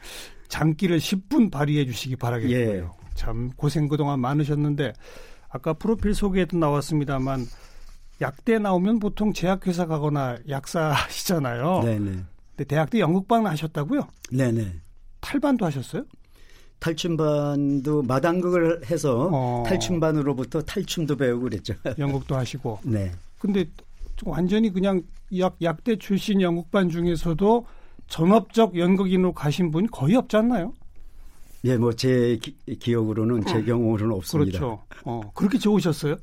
장기를 0.48 0.98
10분 0.98 1.50
발휘해 1.50 1.84
주시기 1.84 2.16
바라겠고요. 2.16 2.58
예. 2.58 2.84
참 3.14 3.50
고생 3.56 3.88
그동안 3.88 4.20
많으셨는데 4.20 4.92
아까 5.48 5.72
프로필 5.72 6.14
소개에도 6.14 6.56
나왔습니다만 6.56 7.46
약대 8.20 8.58
나오면 8.58 8.98
보통 8.98 9.32
제약회사 9.32 9.86
가거나 9.86 10.38
약사시잖아요. 10.48 11.82
네네. 11.84 12.10
근데 12.56 12.64
대학 12.66 12.90
때 12.90 13.00
연극반 13.00 13.46
하셨다고요? 13.46 14.08
네네. 14.32 14.74
탈반도 15.20 15.66
하셨어요? 15.66 16.04
탈춤반도 16.78 18.02
마당극을 18.02 18.86
해서 18.86 19.28
어. 19.32 19.62
탈춤반으로부터 19.66 20.62
탈춤도 20.62 21.16
배우고 21.16 21.44
그랬죠. 21.44 21.74
연극도 21.98 22.36
하시고. 22.36 22.78
네. 22.84 23.12
근데 23.38 23.64
완전히 24.24 24.72
그냥 24.72 25.02
약, 25.38 25.56
약대 25.62 25.96
출신 25.96 26.40
연극반 26.40 26.88
중에서도 26.88 27.66
전업적 28.08 28.76
연극인으로 28.78 29.32
가신 29.32 29.70
분이 29.70 29.88
거의 29.90 30.16
없지 30.16 30.36
않나요? 30.36 30.72
예, 31.64 31.76
뭐 31.76 31.92
제 31.92 32.38
기억으로는 32.80 33.44
제 33.46 33.58
어. 33.58 33.64
경우로는 33.64 34.14
없습니다. 34.16 34.58
그렇죠. 34.58 34.82
어, 35.04 35.20
그렇게 35.34 35.58
좋으셨어요? 35.58 36.16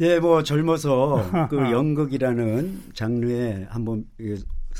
예, 0.00 0.20
뭐 0.20 0.42
젊어서 0.42 1.24
그 1.50 1.56
연극이라는 1.56 2.82
장르에 2.94 3.66
한번 3.70 4.04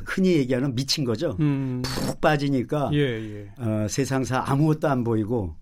흔히 0.07 0.37
얘기하는 0.37 0.75
미친 0.75 1.05
거죠. 1.05 1.37
음. 1.40 1.83
푹 1.85 2.21
빠지니까 2.21 2.90
예, 2.93 2.99
예. 2.99 3.49
어, 3.59 3.87
세상사 3.88 4.45
아무것도 4.47 4.88
안 4.88 5.05
보이고 5.05 5.55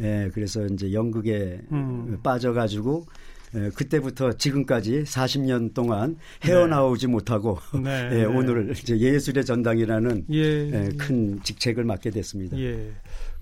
예, 0.00 0.30
그래서 0.32 0.64
이제 0.66 0.92
연극에 0.92 1.60
음. 1.72 2.18
빠져가지고 2.22 3.06
예, 3.54 3.70
그때부터 3.74 4.32
지금까지 4.32 5.02
40년 5.02 5.74
동안 5.74 6.16
헤어나오지 6.44 7.06
네. 7.06 7.12
못하고 7.12 7.58
네, 7.82 8.08
예, 8.12 8.16
네. 8.18 8.24
오늘 8.24 8.70
이제 8.70 8.98
예술의 8.98 9.44
전당이라는 9.44 10.26
예, 10.32 10.38
예, 10.38 10.88
큰 10.96 11.40
직책을 11.42 11.84
맡게 11.84 12.10
됐습니다. 12.10 12.58
예. 12.58 12.90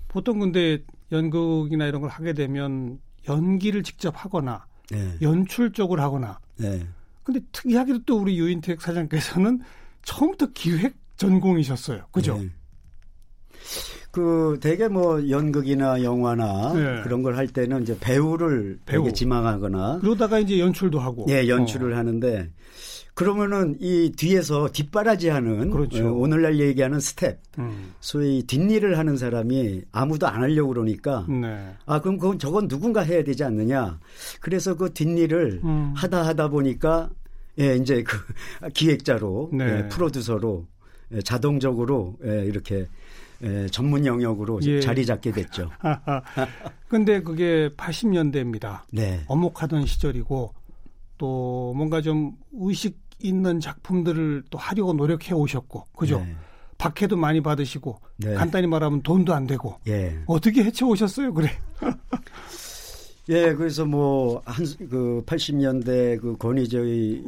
보통 0.09 0.39
근데 0.39 0.83
연극이나 1.11 1.87
이런 1.87 2.01
걸 2.01 2.09
하게 2.09 2.33
되면 2.33 2.99
연기를 3.29 3.83
직접 3.83 4.13
하거나 4.15 4.65
네. 4.89 5.15
연출 5.21 5.71
쪽을 5.71 6.01
하거나. 6.01 6.39
네. 6.57 6.85
근데 7.23 7.39
특이하게도 7.51 7.99
또 8.05 8.19
우리 8.19 8.37
유인택 8.37 8.81
사장께서는 8.81 9.61
처음부터 10.03 10.47
기획 10.53 10.95
전공이셨어요. 11.17 12.03
그죠? 12.11 12.37
네. 12.37 12.49
그 14.11 14.57
대개 14.61 14.87
뭐 14.89 15.29
연극이나 15.29 16.03
영화나 16.03 16.73
네. 16.73 17.01
그런 17.03 17.23
걸 17.23 17.31
할 17.37 17.47
때는 17.47 17.83
이제 17.83 17.97
배우를 17.99 18.79
배우 18.85 19.11
지망하거나 19.13 19.99
그러다가 20.01 20.39
이제 20.39 20.59
연출도 20.59 20.99
하고 20.99 21.25
예 21.29 21.47
연출을 21.47 21.93
어. 21.93 21.97
하는데 21.97 22.49
그러면은 23.13 23.77
이 23.79 24.11
뒤에서 24.15 24.69
뒷바라지하는 24.69 25.69
그렇죠. 25.71 26.07
어, 26.07 26.11
오늘날 26.13 26.59
얘기하는 26.59 26.99
스텝, 26.99 27.39
음. 27.59 27.93
소위 27.99 28.43
뒷일을 28.43 28.97
하는 28.97 29.15
사람이 29.17 29.83
아무도 29.91 30.27
안 30.27 30.41
하려고 30.41 30.69
그러니까 30.69 31.25
네. 31.29 31.73
아 31.85 32.01
그럼 32.01 32.17
그건 32.17 32.37
저건 32.39 32.67
누군가 32.67 33.01
해야 33.01 33.23
되지 33.23 33.43
않느냐. 33.43 33.99
그래서 34.41 34.75
그 34.75 34.91
뒷일을 34.93 35.61
음. 35.63 35.93
하다 35.95 36.25
하다 36.25 36.49
보니까 36.49 37.09
예 37.59 37.75
이제 37.75 38.03
그 38.03 38.17
기획자로 38.73 39.49
네. 39.53 39.65
예, 39.65 39.89
프로듀서로 39.89 40.67
예, 41.13 41.21
자동적으로 41.21 42.17
예, 42.23 42.45
이렇게 42.45 42.87
예, 43.43 43.67
전문 43.67 44.05
영역으로 44.05 44.59
예. 44.63 44.79
자리 44.79 45.05
잡게 45.05 45.31
됐죠. 45.31 45.69
근데 46.87 47.21
그게 47.21 47.69
80년대입니다. 47.75 48.81
네. 48.91 49.23
어목하던 49.27 49.85
시절이고 49.85 50.53
또 51.17 51.73
뭔가 51.75 52.01
좀 52.01 52.37
의식 52.53 52.99
있는 53.19 53.59
작품들을 53.59 54.43
또 54.49 54.57
하려고 54.57 54.93
노력해 54.93 55.33
오셨고 55.33 55.87
그죠? 55.95 56.19
네. 56.19 56.35
박해도 56.77 57.15
많이 57.15 57.41
받으시고 57.41 57.99
네. 58.17 58.33
간단히 58.33 58.65
말하면 58.65 59.03
돈도 59.03 59.33
안 59.33 59.45
되고 59.45 59.79
예. 59.87 60.19
어떻게 60.25 60.63
해쳐 60.63 60.87
오셨어요 60.87 61.33
그래? 61.33 61.51
예, 63.31 63.53
그래서 63.53 63.85
뭐 63.85 64.41
한 64.45 64.65
그 64.89 65.23
80년대 65.25 66.19
그 66.19 66.35
권위주의 66.37 67.23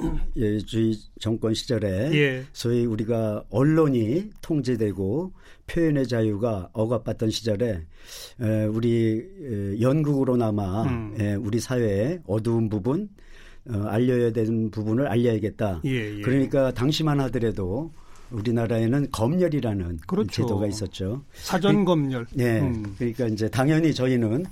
주의 0.65 0.95
정권 1.19 1.53
시절에 1.53 2.11
예. 2.13 2.43
소위 2.51 2.85
우리가 2.85 3.43
언론이 3.49 4.29
통제되고 4.41 5.31
표현의 5.67 6.07
자유가 6.07 6.69
억압받던 6.73 7.29
시절에 7.29 7.81
에, 8.41 8.65
우리 8.65 9.23
에, 9.41 9.81
연극으로나마 9.81 10.83
음. 10.83 11.15
에, 11.19 11.35
우리 11.35 11.59
사회의 11.59 12.19
어두운 12.27 12.67
부분 12.69 13.07
어, 13.69 13.83
알려야 13.87 14.31
되는 14.33 14.69
부분을 14.71 15.07
알려야겠다. 15.07 15.81
예, 15.85 16.17
예. 16.17 16.21
그러니까 16.21 16.71
당시만 16.73 17.21
하더라도 17.21 17.91
우리나라에는 18.31 19.07
검열이라는 19.11 19.99
그렇죠. 20.07 20.31
제도가 20.31 20.67
있었죠. 20.67 21.23
사전 21.33 21.85
검열. 21.85 22.25
네. 22.33 22.59
음. 22.61 22.95
그러니까 22.97 23.27
이제 23.27 23.47
당연히 23.47 23.93
저희는 23.93 24.45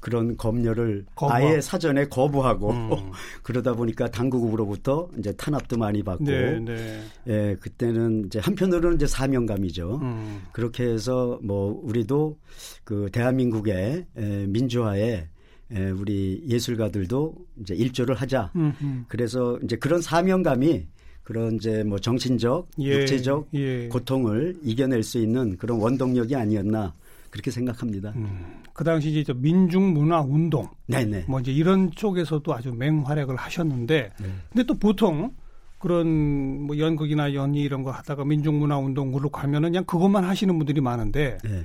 그런 0.00 0.36
검열을 0.36 1.06
거부하고. 1.14 1.46
아예 1.46 1.60
사전에 1.60 2.04
거부하고 2.06 2.70
음. 2.70 2.90
그러다 3.42 3.74
보니까 3.74 4.10
당국으로부터 4.10 5.08
이제 5.18 5.32
탄압도 5.32 5.76
많이 5.76 6.02
받고 6.02 6.24
네, 6.24 6.58
네. 6.60 7.02
예 7.26 7.56
그때는 7.60 8.24
이제 8.26 8.38
한편으로는 8.38 8.96
이제 8.96 9.06
사명감이죠. 9.06 9.98
음. 10.00 10.42
그렇게 10.52 10.84
해서 10.84 11.38
뭐 11.42 11.80
우리도 11.82 12.38
그 12.84 13.08
대한민국의 13.12 14.06
에, 14.16 14.46
민주화에 14.46 15.28
에, 15.70 15.90
우리 15.90 16.42
예술가들도 16.46 17.34
이제 17.60 17.74
일조를 17.74 18.14
하자. 18.14 18.52
음흠. 18.54 19.04
그래서 19.08 19.58
이제 19.64 19.76
그런 19.76 20.00
사명감이 20.00 20.86
그런 21.24 21.56
이제 21.56 21.84
뭐 21.84 21.98
정신적, 21.98 22.70
예, 22.80 23.00
육체적 23.00 23.48
예. 23.52 23.88
고통을 23.88 24.56
이겨낼 24.62 25.02
수 25.02 25.18
있는 25.18 25.58
그런 25.58 25.78
원동력이 25.78 26.34
아니었나 26.34 26.94
그렇게 27.30 27.50
생각합니다. 27.50 28.12
음, 28.16 28.62
그 28.72 28.84
당시 28.84 29.10
이제 29.18 29.32
민중 29.32 29.92
문화 29.92 30.20
운동, 30.20 30.68
네네. 30.86 31.24
뭐 31.28 31.40
이제 31.40 31.52
이런 31.52 31.90
쪽에서도 31.90 32.52
아주 32.54 32.72
맹활약을 32.72 33.36
하셨는데, 33.36 34.12
네. 34.20 34.28
근데 34.50 34.64
또 34.64 34.74
보통 34.74 35.32
그런 35.78 36.62
뭐 36.62 36.78
연극이나 36.78 37.34
연희 37.34 37.60
이런 37.60 37.82
거 37.82 37.90
하다가 37.90 38.24
민중 38.24 38.58
문화 38.58 38.78
운동으로 38.78 39.30
가면은 39.30 39.70
그냥 39.70 39.84
그것만 39.84 40.24
하시는 40.24 40.56
분들이 40.58 40.80
많은데 40.80 41.38
네. 41.44 41.64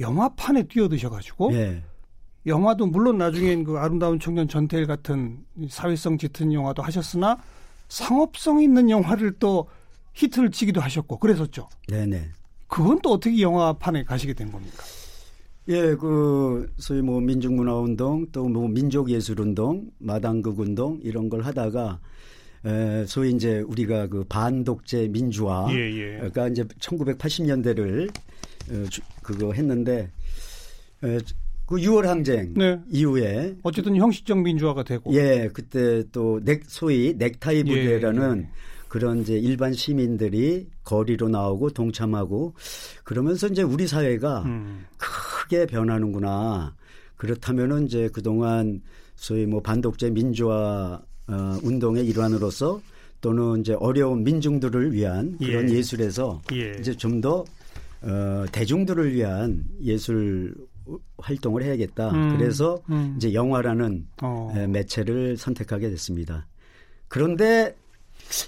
영화판에 0.00 0.64
뛰어드셔가지고 0.64 1.52
네. 1.52 1.82
영화도 2.44 2.86
물론 2.86 3.18
나중엔 3.18 3.62
그 3.64 3.78
아름다운 3.78 4.18
청년 4.18 4.48
전태일 4.48 4.86
같은 4.86 5.44
사회성 5.68 6.18
짙은 6.18 6.52
영화도 6.52 6.82
하셨으나 6.82 7.38
상업성 7.88 8.60
있는 8.60 8.90
영화를 8.90 9.34
또 9.38 9.68
히트를 10.14 10.50
치기도 10.50 10.80
하셨고 10.80 11.18
그랬었죠. 11.18 11.68
네네. 11.88 12.30
그건 12.66 12.98
또 13.00 13.12
어떻게 13.12 13.40
영화판에 13.40 14.02
가시게 14.02 14.32
된 14.32 14.50
겁니까? 14.50 14.82
예, 15.68 15.94
그 15.94 16.68
소위 16.78 17.02
뭐 17.02 17.20
민중문화 17.20 17.74
운동 17.76 18.26
또 18.32 18.48
뭐 18.48 18.68
민족 18.68 19.10
예술 19.10 19.40
운동, 19.40 19.90
마당극 19.98 20.58
운동 20.58 20.98
이런 21.02 21.28
걸 21.28 21.42
하다가 21.42 22.00
에, 22.64 23.04
소위 23.06 23.30
이제 23.32 23.60
우리가 23.60 24.08
그 24.08 24.24
반독재 24.28 25.08
민주화, 25.08 25.68
예, 25.70 25.76
예. 25.76 26.16
그러니까 26.16 26.48
이제 26.48 26.64
1980년대를 26.64 28.08
어, 28.70 28.88
주, 28.88 29.00
그거 29.22 29.52
했는데 29.52 30.10
에, 31.04 31.18
그 31.66 31.76
6월 31.76 32.02
항쟁 32.02 32.54
네. 32.54 32.78
이후에 32.90 33.56
어쨌든 33.62 33.96
형식적 33.96 34.38
민주화가 34.42 34.82
되고 34.82 35.12
예 35.14 35.48
그때 35.52 36.02
또 36.12 36.40
넥, 36.44 36.62
소위 36.66 37.14
넥타이 37.16 37.58
예, 37.58 37.62
부대라는 37.64 38.36
예, 38.38 38.42
예. 38.42 38.48
그런 38.92 39.22
이제 39.22 39.38
일반 39.38 39.72
시민들이 39.72 40.68
거리로 40.84 41.30
나오고 41.30 41.70
동참하고 41.70 42.52
그러면서 43.04 43.46
이제 43.46 43.62
우리 43.62 43.86
사회가 43.86 44.42
음. 44.42 44.84
크게 44.98 45.64
변하는구나 45.64 46.76
그렇다면은 47.16 47.86
이제 47.86 48.10
그동안 48.12 48.82
소위 49.14 49.46
뭐 49.46 49.62
반독재 49.62 50.10
민주화 50.10 51.00
어, 51.26 51.58
운동의 51.62 52.04
일환으로서 52.06 52.82
또는 53.22 53.60
이제 53.60 53.72
어려운 53.80 54.24
민중들을 54.24 54.92
위한 54.92 55.38
그런 55.38 55.70
예. 55.70 55.82
술에서 55.82 56.42
예. 56.52 56.76
이제 56.78 56.94
좀더 56.94 57.46
어, 58.02 58.44
대중들을 58.52 59.14
위한 59.14 59.64
예술 59.82 60.54
활동을 61.16 61.62
해야겠다. 61.62 62.10
음, 62.10 62.36
그래서 62.36 62.82
음. 62.90 63.14
이제 63.16 63.32
영화라는 63.32 64.06
어. 64.20 64.52
매체를 64.68 65.38
선택하게 65.38 65.88
됐습니다. 65.88 66.46
그런데 67.08 67.74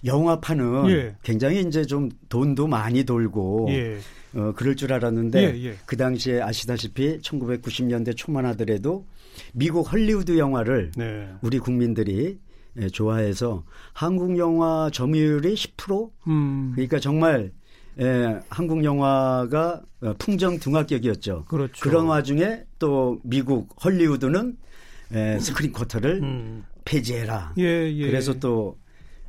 영화판은 0.05 0.89
예. 0.91 1.17
굉장히 1.23 1.61
이제 1.61 1.85
좀 1.85 2.11
돈도 2.29 2.67
많이 2.67 3.05
돌고 3.05 3.67
예. 3.71 3.99
어, 4.35 4.53
그럴 4.57 4.77
줄 4.77 4.93
알았는데 4.93 5.43
예, 5.43 5.65
예. 5.65 5.75
그 5.87 5.97
당시에 5.97 6.41
아시다시피 6.41 7.19
1990년대 7.21 8.17
초만 8.17 8.47
하더라도 8.47 9.07
미국 9.53 9.93
헐리우드 9.93 10.39
영화를 10.39 10.93
네. 10.97 11.29
우리 11.43 11.59
국민들이 11.59 12.39
예, 12.77 12.89
좋아해서 12.89 13.65
한국 13.93 14.37
영화 14.39 14.91
점유율이 14.93 15.55
10% 15.55 16.11
음. 16.27 16.73
그러니까 16.75 16.99
정말 16.99 17.53
예, 18.01 18.41
한국 18.49 18.83
영화가 18.83 19.83
어, 20.03 20.15
풍정 20.19 20.59
등합격이었죠. 20.59 21.45
그렇죠. 21.47 21.81
그런 21.81 22.07
와중에 22.07 22.65
또 22.79 23.21
미국 23.23 23.69
헐리우드는 23.85 24.57
예, 25.15 25.39
스크린 25.39 25.73
쿼터를 25.73 26.21
음. 26.23 26.65
폐지해라. 26.85 27.55
예, 27.59 27.93
예. 27.93 28.07
그래서 28.07 28.35
또 28.35 28.77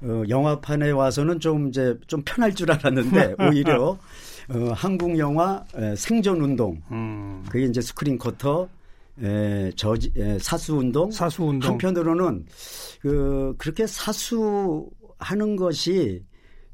어, 0.06 0.24
영화판에 0.30 0.92
와서는 0.92 1.40
좀 1.40 1.70
이제 1.70 1.98
좀 2.08 2.22
편할 2.24 2.54
줄 2.54 2.72
알았는데 2.72 3.36
오히려 3.42 3.98
어, 4.50 4.72
한국 4.74 5.18
영화 5.18 5.64
에, 5.76 5.96
생존 5.96 6.42
운동 6.42 6.80
음. 6.92 7.44
그게 7.50 7.66
이제 7.66 7.82
스크린 7.82 8.18
쿼터 8.20 8.70
에, 9.24 9.72
저 9.76 9.96
에, 10.16 10.38
사수 10.40 10.76
운동, 10.76 11.10
사수 11.10 11.44
운동. 11.44 11.72
한편으로는 11.72 12.46
그 13.02 13.56
그렇게 13.58 13.88
사수 13.88 14.88
하는 15.18 15.56
것이 15.56 16.22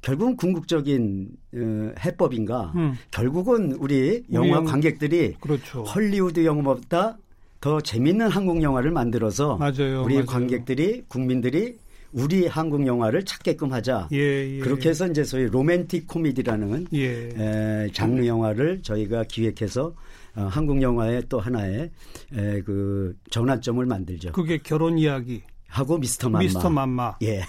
결국은 0.01 0.35
궁극적인 0.35 1.29
어, 1.55 1.91
해법인가? 2.03 2.73
음. 2.75 2.95
결국은 3.11 3.73
우리 3.79 4.23
영화 4.33 4.59
우리 4.59 4.67
관객들이 4.67 5.35
그렇죠. 5.39 5.83
헐리우드 5.83 6.43
영화보다 6.43 7.17
더 7.61 7.79
재밌는 7.79 8.27
한국 8.27 8.61
영화를 8.63 8.91
만들어서 8.91 9.55
맞아요, 9.57 10.03
우리 10.03 10.15
맞아요. 10.15 10.25
관객들이 10.25 11.03
국민들이 11.07 11.77
우리 12.13 12.47
한국 12.47 12.85
영화를 12.85 13.23
찾게끔 13.23 13.71
하자. 13.71 14.09
예, 14.11 14.17
예. 14.17 14.59
그렇게 14.59 14.89
해서 14.89 15.07
이제 15.07 15.23
소위 15.23 15.45
로맨틱 15.45 16.07
코미디라는 16.07 16.87
예. 16.93 17.29
에, 17.37 17.87
장르 17.93 18.25
영화를 18.25 18.81
저희가 18.81 19.23
기획해서 19.25 19.93
어, 20.35 20.41
한국 20.49 20.81
영화의 20.81 21.23
또 21.29 21.39
하나의 21.39 21.89
에, 22.33 22.61
그 22.61 23.15
전환점을 23.29 23.85
만들죠. 23.85 24.31
그게 24.33 24.57
결혼 24.57 24.97
이야기 24.97 25.41
하고 25.67 25.97
미스터 25.97 26.29
맘마. 26.29 26.43
미스터 26.43 26.69
맘마. 26.69 27.15
예. 27.23 27.43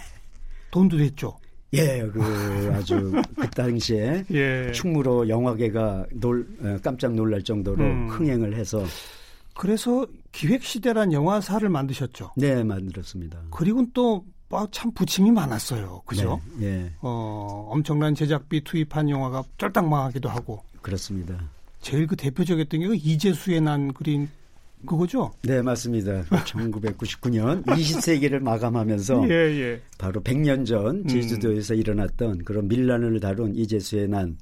돈도 0.71 0.97
됐죠. 0.99 1.37
예, 1.75 2.03
그 2.13 2.71
아주 2.75 3.13
그 3.37 3.51
당시에 3.51 4.25
예. 4.31 4.73
충무로 4.73 5.29
영화계가 5.29 6.07
놀 6.15 6.47
깜짝 6.83 7.15
놀랄 7.15 7.43
정도로 7.43 7.83
음. 7.83 8.09
흥행을 8.11 8.55
해서 8.55 8.85
그래서 9.55 10.07
기획 10.33 10.63
시대란 10.63 11.13
영화사를 11.13 11.67
만드셨죠. 11.69 12.33
네, 12.37 12.63
만들었습니다. 12.65 13.43
그리고 13.51 13.87
또 13.93 14.25
참 14.71 14.93
부침이 14.93 15.31
많았어요. 15.31 16.03
그죠? 16.05 16.41
네, 16.57 16.67
예. 16.67 16.93
어, 17.01 17.69
엄청난 17.71 18.15
제작비 18.15 18.63
투입한 18.63 19.09
영화가 19.09 19.45
쫄딱 19.59 19.89
망하기도 19.89 20.29
하고. 20.29 20.63
그렇습니다. 20.83 21.39
제일 21.81 22.07
그 22.07 22.17
대표적이었던 22.17 22.81
게그 22.81 22.97
이재수의 22.97 23.61
난 23.61 23.93
그린 23.93 24.29
그거죠? 24.87 25.33
네, 25.43 25.63
맞습니다. 25.63 26.23
1999년 26.25 27.65
20세기를 27.67 28.41
마감하면서 28.43 29.29
예, 29.29 29.35
예. 29.35 29.81
바로 29.99 30.21
100년 30.21 30.67
전 30.67 31.07
제주도에서 31.07 31.75
음. 31.75 31.79
일어났던 31.79 32.45
그런 32.45 32.69
밀란을 32.69 33.21
다룬 33.21 33.55
이재수의 33.55 34.09
난 34.09 34.37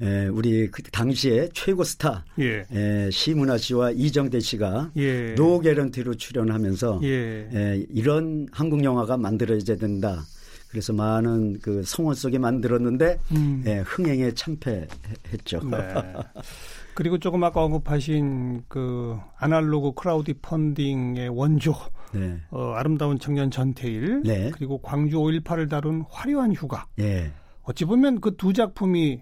에, 0.00 0.26
우리 0.26 0.68
그 0.70 0.82
당시에 0.82 1.48
최고 1.52 1.84
스타 1.84 2.24
예. 2.38 2.64
에, 2.72 3.10
심은하 3.10 3.58
씨와 3.58 3.90
이정재 3.92 4.40
씨가 4.40 4.92
예. 4.96 5.34
no 5.34 5.60
개런티로 5.60 6.14
출연하면서 6.14 7.00
예. 7.02 7.48
에, 7.52 7.86
이런 7.90 8.46
한국 8.52 8.82
영화가 8.82 9.16
만들어져야 9.16 9.76
된다. 9.76 10.24
그래서 10.68 10.92
많은 10.92 11.58
그 11.60 11.82
성원 11.84 12.14
속에 12.14 12.38
만들었는데 12.38 13.18
음. 13.32 13.62
예, 13.66 13.78
흥행에 13.78 14.32
참패했죠. 14.32 15.60
네. 15.70 15.78
그리고 16.96 17.18
조금 17.18 17.44
아까 17.44 17.62
언급하신 17.62 18.64
그 18.68 19.16
아날로그 19.36 19.92
crowd 19.92 20.34
funding의 20.42 21.28
원조 21.28 21.74
네. 22.12 22.40
어, 22.50 22.72
아름다운 22.72 23.18
청년 23.18 23.50
전태일 23.50 24.22
네. 24.24 24.50
그리고 24.52 24.80
광주 24.80 25.18
5.18을 25.18 25.70
다룬 25.70 26.04
화려한 26.08 26.52
휴가 26.52 26.86
네. 26.96 27.30
어찌 27.62 27.84
보면 27.84 28.20
그 28.20 28.36
두 28.36 28.52
작품이 28.52 29.20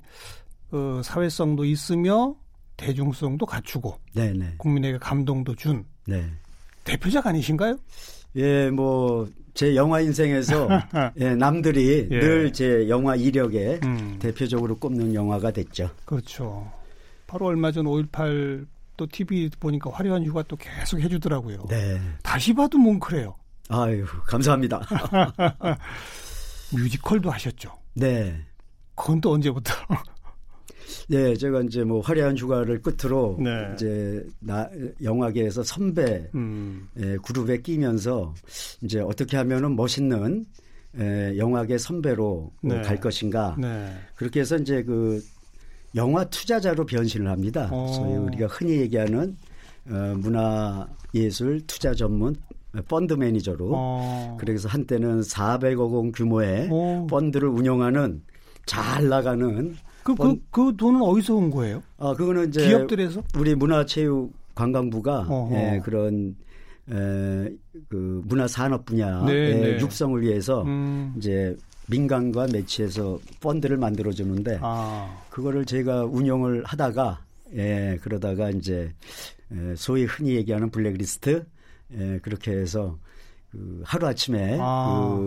어, 0.73 1.01
사회성도 1.03 1.65
있으며 1.65 2.35
대중성도 2.77 3.45
갖추고 3.45 3.99
네, 4.15 4.33
네. 4.33 4.55
국민에게 4.57 4.99
감동도 4.99 5.55
준 5.55 5.85
네. 6.07 6.25
대표작 6.85 7.27
아니신가요? 7.27 7.77
예, 8.37 8.71
뭐 8.71 9.27
제 9.55 9.77
영화 9.77 10.01
인생에서 10.01 10.69
예, 11.19 11.35
남들이 11.37 12.09
예. 12.11 12.19
늘제 12.19 12.89
영화 12.89 13.15
이력에 13.15 13.79
음. 13.85 14.17
대표적으로 14.19 14.77
꼽는 14.77 15.15
영화가 15.15 15.53
됐죠. 15.53 15.91
그렇죠. 16.05 16.71
바로 17.27 17.47
얼마 17.47 17.73
전 17.73 17.87
5.18 17.87 18.67
또 18.97 19.07
TV 19.07 19.51
보니까 19.59 19.91
화려한 19.91 20.25
휴가 20.25 20.43
또 20.45 20.57
계속 20.57 21.01
해주더라고요. 21.01 21.65
네. 21.69 22.01
다시 22.23 22.53
봐도 22.55 22.79
뭉클해요. 22.79 23.35
아유, 23.69 24.05
감사합니다. 24.27 24.81
뮤지컬도 26.73 27.31
하셨죠? 27.31 27.73
네. 27.95 28.45
그건 28.95 29.21
또 29.21 29.33
언제부터? 29.33 29.73
네, 31.09 31.35
제가 31.35 31.63
이제 31.63 31.83
뭐 31.85 32.01
화려한 32.01 32.37
휴가를 32.37 32.81
끝으로 32.83 33.37
네. 33.41 33.71
이제 33.75 34.25
나 34.41 34.69
영화계에서 35.03 35.63
선배 35.63 36.29
음. 36.35 36.89
예, 36.99 37.17
그룹에 37.23 37.61
끼면서 37.61 38.35
이제 38.83 39.01
어떻게 39.01 39.37
하면은 39.37 39.77
멋있는 39.77 40.47
예, 40.99 41.37
영화계 41.37 41.77
선배로 41.79 42.53
네. 42.63 42.81
갈 42.83 43.01
것인가 43.01 43.57
네. 43.59 43.93
그렇게 44.15 44.41
해서 44.41 44.57
이제 44.57 44.83
그 44.83 45.23
영화 45.95 46.25
투자자로 46.25 46.87
변신을 46.87 47.29
합니다. 47.29 47.69
어. 47.71 47.87
소위 47.89 48.15
우리가 48.15 48.47
흔히 48.47 48.81
얘기하는 48.81 49.37
어, 49.91 50.15
문화 50.19 50.87
예술 51.15 51.61
투자 51.67 51.95
전문 51.95 52.35
펀드 52.89 53.15
매니저로 53.15 53.71
어. 53.73 54.37
그래서 54.41 54.69
한때는 54.69 55.21
400억 55.21 55.93
원 55.93 56.13
규모의 56.13 56.69
오. 56.71 57.07
펀드를 57.07 57.49
운영하는 57.49 58.23
잘 58.67 59.09
나가는 59.09 59.77
그, 60.03 60.15
그, 60.15 60.37
그 60.51 60.77
돈은 60.77 61.01
어디서 61.01 61.35
온 61.35 61.51
거예요? 61.51 61.83
아 61.99 62.15
그거는 62.15 62.49
이제 62.49 62.67
기업들에서? 62.67 63.23
우리 63.39 63.55
문화체육 63.55 64.33
관광부가 64.55 65.27
어허. 65.29 65.55
예, 65.55 65.81
그런 65.83 66.37
에, 66.91 67.51
그 67.89 68.23
문화 68.25 68.47
산업 68.47 68.85
분야의 68.85 69.25
네, 69.25 69.55
네. 69.55 69.81
육성을 69.81 70.21
위해서 70.21 70.63
음. 70.63 71.15
이제 71.17 71.57
민간과 71.89 72.47
매치해서 72.53 73.19
펀드를 73.41 73.77
만들어 73.77 74.13
주는데 74.13 74.59
아. 74.63 75.23
그거를 75.31 75.65
제가 75.65 76.05
운영을 76.05 76.65
하다가 76.65 77.25
예, 77.55 77.99
그러다가 78.03 78.51
이제 78.51 78.93
에, 79.53 79.75
소위 79.77 80.05
흔히 80.05 80.35
얘기하는 80.37 80.71
블랙리스트 80.71 81.45
예, 81.97 82.19
그렇게 82.23 82.53
해서 82.53 82.99
그 83.51 83.83
하루 83.85 84.07
아침에 84.07 84.59
아. 84.61 85.19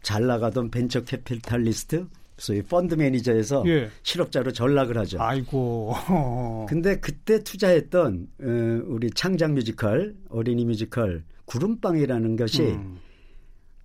그 0.00 0.13
잘 0.13 0.26
나가던 0.26 0.70
venture 0.70 1.02
capitalist 1.02 2.06
소위 2.38 2.62
펀드 2.62 2.94
매니저에서 2.94 3.64
예. 3.66 3.88
실업자로 4.02 4.52
전락을 4.52 4.98
하죠. 4.98 5.20
아이고. 5.20 5.94
근데 6.68 7.00
그때 7.00 7.42
투자했던 7.42 8.28
어, 8.42 8.82
우리 8.86 9.10
창작 9.10 9.52
뮤지컬 9.52 10.14
어린이 10.28 10.64
뮤지컬 10.64 11.24
구름빵이라는 11.46 12.36
것이 12.36 12.62
음. 12.62 12.98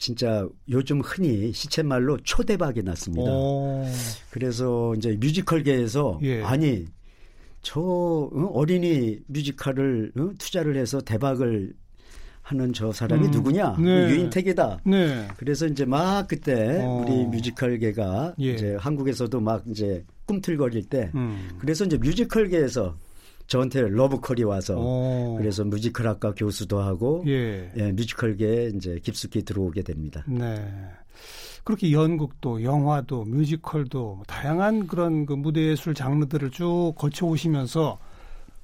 진짜 0.01 0.47
요즘 0.67 0.99
흔히 0.99 1.53
시쳇말로 1.53 2.17
초대박이 2.23 2.81
났습니다. 2.81 3.31
오. 3.31 3.85
그래서 4.31 4.95
이제 4.95 5.15
뮤지컬계에서 5.19 6.19
예. 6.23 6.41
아니 6.41 6.87
저 7.61 7.79
어, 7.79 8.51
어린이 8.51 9.19
뮤지컬을 9.27 10.11
어, 10.17 10.31
투자를 10.39 10.75
해서 10.75 11.01
대박을 11.01 11.73
하는 12.41 12.73
저 12.73 12.91
사람이 12.91 13.27
음. 13.27 13.31
누구냐? 13.31 13.77
네. 13.77 14.09
유인택이다. 14.09 14.79
네. 14.87 15.27
그래서 15.37 15.67
이제 15.67 15.85
막 15.85 16.27
그때 16.27 16.81
어. 16.81 17.05
우리 17.05 17.23
뮤지컬계가 17.25 18.33
예. 18.41 18.53
이제 18.53 18.75
한국에서도 18.79 19.39
막 19.39 19.63
이제 19.67 20.03
꿈틀거릴 20.25 20.89
때 20.89 21.11
음. 21.13 21.47
그래서 21.59 21.85
이제 21.85 21.97
뮤지컬계에서 21.99 22.95
저한테 23.51 23.81
러브콜이 23.81 24.43
와서 24.43 24.79
오. 24.79 25.35
그래서 25.37 25.65
뮤지컬학과 25.65 26.33
교수도 26.33 26.79
하고 26.79 27.21
예. 27.27 27.69
예, 27.75 27.91
뮤지컬계에 27.91 28.71
이제 28.73 28.97
깊숙이 29.03 29.43
들어오게 29.43 29.83
됩니다. 29.83 30.23
네. 30.25 30.65
그렇게 31.65 31.91
연극도 31.91 32.63
영화도 32.63 33.25
뮤지컬도 33.25 34.15
뭐 34.15 34.23
다양한 34.25 34.87
그런 34.87 35.25
그 35.25 35.33
무대 35.33 35.63
예술 35.63 35.93
장르들을 35.93 36.49
쭉 36.51 36.93
거쳐 36.97 37.25
오시면서 37.25 37.99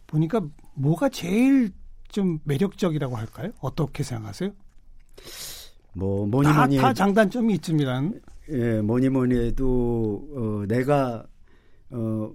보니까 0.08 0.42
뭐가 0.76 1.10
제일 1.10 1.74
좀 2.08 2.40
매력적이라고 2.46 3.18
할까요? 3.18 3.52
어떻게 3.60 4.04
생각하세요? 4.04 4.52
뭐 5.96 6.26
뭐니 6.26 6.48
다, 6.48 6.60
뭐니 6.60 6.78
다 6.78 6.94
장단점이 6.94 7.56
있지만 7.56 8.22
예, 8.50 8.80
뭐니 8.80 9.10
뭐니 9.10 9.36
해도 9.36 10.26
어, 10.34 10.66
내가 10.66 11.26
어, 11.90 12.32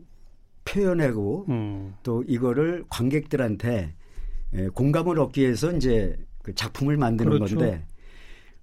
표현하고 0.65 1.47
음. 1.49 1.95
또 2.03 2.23
이거를 2.27 2.85
관객들한테 2.89 3.95
예, 4.55 4.69
공감을 4.69 5.19
얻기 5.19 5.41
위해서 5.41 5.73
이제 5.73 6.17
그 6.43 6.55
작품을 6.55 6.97
만드는 6.97 7.31
그렇죠. 7.33 7.57
건데 7.57 7.85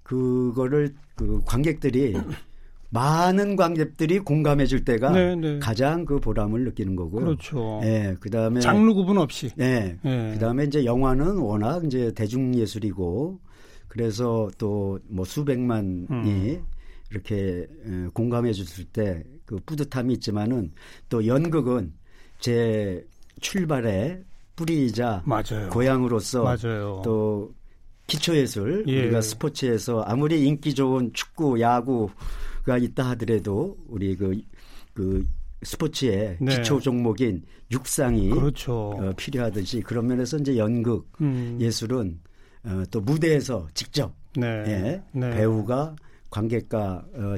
그거를 0.04 0.94
그 1.16 1.42
관객들이 1.46 2.14
많은 2.92 3.56
관객들이 3.56 4.20
공감해 4.20 4.66
줄 4.66 4.84
때가 4.84 5.12
네, 5.12 5.36
네. 5.36 5.60
가장 5.60 6.06
그 6.06 6.20
보람을 6.20 6.64
느끼는 6.66 6.96
거고요. 6.96 7.26
그렇죠. 7.26 7.80
예, 7.84 8.16
그다음에 8.20 8.62
장르 8.62 8.94
구분 8.94 9.18
없이. 9.20 9.52
예. 9.60 9.98
예. 10.04 10.32
그다음에 10.34 10.64
이제 10.64 10.86
영화는 10.86 11.38
워낙 11.38 11.86
이제 11.86 12.12
대중 12.16 12.56
예술이고 12.56 13.40
그래서 13.88 14.50
또 14.58 15.00
뭐 15.08 15.26
수백만이 15.26 16.08
음. 16.10 16.64
이렇게 17.12 17.68
에, 17.86 18.08
공감해 18.14 18.54
줬을 18.54 18.86
때 18.86 19.24
그 19.50 19.60
뿌듯함이 19.66 20.14
있지만은 20.14 20.72
또 21.10 21.26
연극은 21.26 21.92
제 22.40 23.04
출발의 23.42 24.24
뿌리이자 24.56 25.24
맞아요. 25.26 25.72
고향으로서 25.72 26.44
맞아요. 26.44 27.02
또 27.04 27.52
기초예술 28.06 28.86
예. 28.88 29.02
우리가 29.02 29.22
스포츠에서 29.22 30.02
아무리 30.02 30.46
인기 30.46 30.76
좋은 30.76 31.12
축구 31.14 31.60
야구가 31.60 32.78
있다 32.80 33.10
하더라도 33.10 33.76
우리 33.88 34.16
그, 34.16 34.40
그 34.94 35.26
스포츠의 35.64 36.38
네. 36.40 36.58
기초 36.58 36.80
종목인 36.80 37.42
육상이 37.72 38.30
그렇죠. 38.30 38.92
어, 38.92 39.12
필요하듯이 39.18 39.82
그런 39.82 40.06
면에서 40.06 40.38
이제 40.38 40.58
연극 40.58 41.12
음. 41.22 41.58
예술은 41.60 42.20
어, 42.66 42.84
또 42.92 43.02
무대에서 43.02 43.68
직접 43.74 44.14
네. 44.36 44.46
예, 44.68 45.04
네. 45.12 45.30
배우가 45.32 45.96
관객과 46.30 47.06
어, 47.16 47.36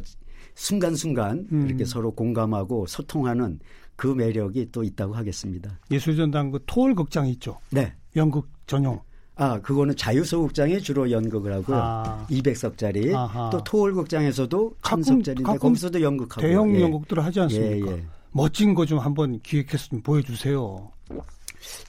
순간순간 0.56 1.48
음. 1.52 1.66
이렇게 1.68 1.86
서로 1.86 2.12
공감하고 2.12 2.86
소통하는 2.88 3.60
그 3.96 4.08
매력이 4.08 4.70
또 4.72 4.84
있다고 4.84 5.14
하겠습니다. 5.14 5.80
예술전당 5.92 6.52
그 6.52 6.60
토월 6.66 6.96
극장 6.96 7.28
있죠. 7.28 7.58
네. 7.70 7.94
연극 8.16 8.48
전용. 8.68 9.00
아, 9.36 9.60
그거는 9.60 9.96
자유소극장에 9.96 10.80
주로 10.80 11.10
연극을 11.10 11.54
하고 11.54 11.74
아. 11.76 12.26
200석짜리 12.30 13.16
아하. 13.16 13.50
또 13.52 13.64
토월극장에서도 13.64 14.76
1000석짜리인데 14.82 15.60
거기서도 15.60 16.02
연극하고 16.02 16.42
대형 16.42 16.76
예. 16.76 16.82
연극들을 16.82 17.24
하지 17.24 17.40
않습니까? 17.40 17.92
예, 17.92 17.96
예. 17.98 18.04
멋진 18.32 18.74
거 18.76 18.86
좀 18.86 19.00
한번 19.00 19.40
기획해서 19.42 19.88
좀 19.90 20.02
보여주세요. 20.02 20.92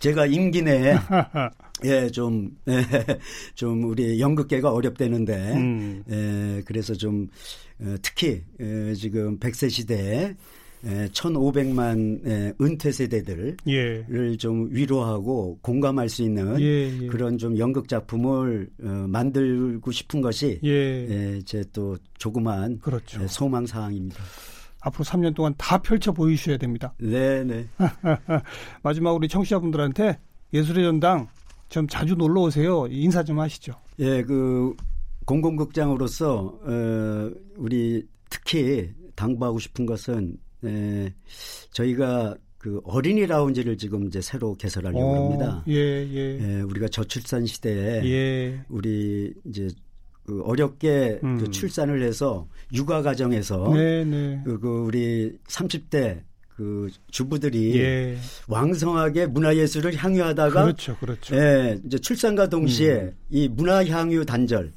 제가 0.01 0.27
임기 0.27 0.63
내에 0.63 0.95
예, 1.85 2.11
좀, 2.11 2.57
예, 2.69 2.73
좀 3.55 3.85
우리 3.85 4.21
연극계가 4.21 4.73
어렵대는데, 4.73 5.53
음. 5.55 6.05
예, 6.11 6.63
그래서 6.65 6.95
좀, 6.95 7.29
어, 7.81 7.95
특히, 8.03 8.43
예, 8.61 8.95
지금 8.95 9.39
100세 9.39 9.71
시대에 9.71 10.35
에, 10.85 11.09
1,500만 11.09 12.27
에, 12.27 12.53
은퇴 12.61 12.91
세대들을 12.91 13.57
예. 13.69 14.37
좀 14.37 14.69
위로하고 14.71 15.59
공감할 15.63 16.09
수 16.09 16.23
있는 16.23 16.61
예, 16.61 17.03
예. 17.03 17.07
그런 17.07 17.39
좀 17.39 17.57
연극 17.57 17.87
작품을 17.87 18.69
어, 18.83 18.87
만들고 19.09 19.93
싶은 19.93 20.21
것이 20.21 20.59
예. 20.65 20.71
에, 20.71 21.43
제또 21.43 21.97
조그만 22.19 22.79
그렇죠. 22.81 23.23
에, 23.23 23.27
소망 23.29 23.65
사항입니다. 23.65 24.23
앞으로 24.81 25.05
3년 25.05 25.35
동안 25.35 25.55
다 25.57 25.79
펼쳐 25.79 26.11
보이셔야 26.11 26.57
됩니다. 26.57 26.93
네, 26.99 27.45
네. 27.45 27.69
마지막으로 28.83 29.19
우리 29.19 29.29
청취자분들한테 29.29 30.19
예술의 30.53 30.85
전당 30.85 31.29
좀 31.73 31.89
자주 31.89 32.15
놀러 32.15 32.43
오세요. 32.43 32.87
인사 32.91 33.25
좀 33.25 33.41
하시죠. 33.41 33.73
예, 33.99 34.23
그 34.23 34.77
공공극장으로서 35.25 36.61
어, 36.63 37.31
우리 37.57 38.07
특히 38.29 38.91
당부하고 39.17 39.59
싶은 39.59 39.87
것은 39.87 40.37
네, 40.61 41.15
저희가 41.71 42.37
그 42.59 42.83
어린이 42.85 43.25
라운지를 43.25 43.79
지금 43.79 44.07
이제 44.07 44.21
새로 44.21 44.55
개설하려고 44.55 45.03
오, 45.03 45.15
어, 45.15 45.25
합니다. 45.25 45.65
예, 45.67 45.75
예. 45.75 46.39
예, 46.41 46.61
우리가 46.61 46.89
저출산 46.89 47.47
시대에 47.47 48.05
예. 48.05 48.65
우리 48.69 49.33
이제 49.47 49.69
그 50.25 50.43
어렵게 50.43 51.21
음. 51.25 51.39
그 51.39 51.51
출산을 51.51 52.03
해서 52.03 52.47
육아 52.75 53.01
가정에서 53.01 53.73
네, 53.73 54.05
네. 54.05 54.43
그, 54.45 54.61
그 54.61 54.69
우리 54.69 55.39
30대 55.49 56.23
그 56.63 56.89
주부들이 57.11 57.77
예. 57.81 58.17
왕성하게 58.47 59.27
문화예술을 59.27 59.97
향유하다가 59.97 60.63
그렇죠, 60.63 60.97
그렇죠. 60.99 61.35
예, 61.35 61.81
이제 61.85 61.99
출산과 61.99 62.49
동시에 62.49 62.93
음. 63.01 63.13
이 63.31 63.49
문화 63.49 63.85
향유 63.85 64.25
단절. 64.25 64.73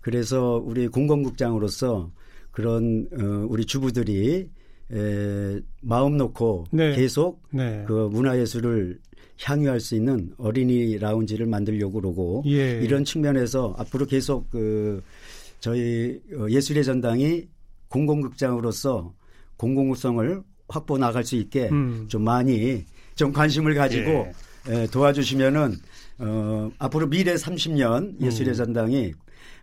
그래서 0.00 0.60
우리 0.64 0.88
공공극장으로서 0.88 2.10
그런 2.50 3.06
어, 3.12 3.46
우리 3.48 3.64
주부들이 3.64 4.48
에, 4.92 5.60
마음 5.82 6.16
놓고 6.16 6.66
네. 6.72 6.96
계속 6.96 7.40
네. 7.52 7.84
그 7.86 8.08
문화예술을 8.10 8.98
향유할 9.40 9.78
수 9.78 9.94
있는 9.94 10.32
어린이 10.36 10.98
라운지를 10.98 11.46
만들려고 11.46 12.00
그러고 12.00 12.42
예. 12.46 12.80
이런 12.82 13.04
측면에서 13.04 13.76
앞으로 13.78 14.06
계속 14.06 14.50
그 14.50 15.00
저희 15.60 16.20
어, 16.36 16.48
예술의 16.50 16.82
전당이 16.82 17.46
공공극장으로서 17.88 19.14
공공성을 19.58 20.42
확보 20.70 20.96
나갈 20.98 21.24
수 21.24 21.36
있게 21.36 21.68
음. 21.70 22.06
좀 22.08 22.22
많이 22.22 22.84
좀 23.14 23.32
관심을 23.32 23.74
가지고 23.74 24.32
예. 24.68 24.82
에, 24.82 24.86
도와주시면은 24.86 25.74
어, 26.18 26.70
앞으로 26.78 27.08
미래 27.08 27.34
30년 27.34 28.20
예술의 28.20 28.54
음. 28.54 28.54
전당이 28.54 29.12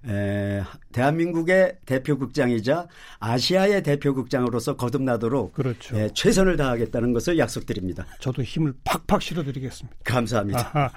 에, 0.07 0.63
대한민국의 0.91 1.77
대표 1.85 2.17
극장이자 2.17 2.87
아시아의 3.19 3.83
대표 3.83 4.13
극장으로서 4.13 4.75
거듭나도록 4.75 5.53
그렇죠. 5.53 5.97
에, 5.97 6.09
최선을 6.13 6.57
다하겠다는 6.57 7.13
것을 7.13 7.37
약속드립니다. 7.37 8.05
저도 8.19 8.43
힘을 8.43 8.73
팍팍 8.83 9.21
실어드리겠습니다. 9.21 9.97
감사합니다. 10.03 10.71
아하. 10.73 10.91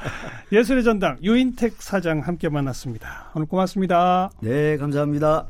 예술의 0.53 0.85
전당 0.85 1.19
유인택 1.23 1.81
사장 1.81 2.21
함께 2.21 2.49
만났습니다. 2.49 3.31
오늘 3.35 3.47
고맙습니다. 3.47 4.31
네, 4.41 4.77
감사합니다. 4.77 5.49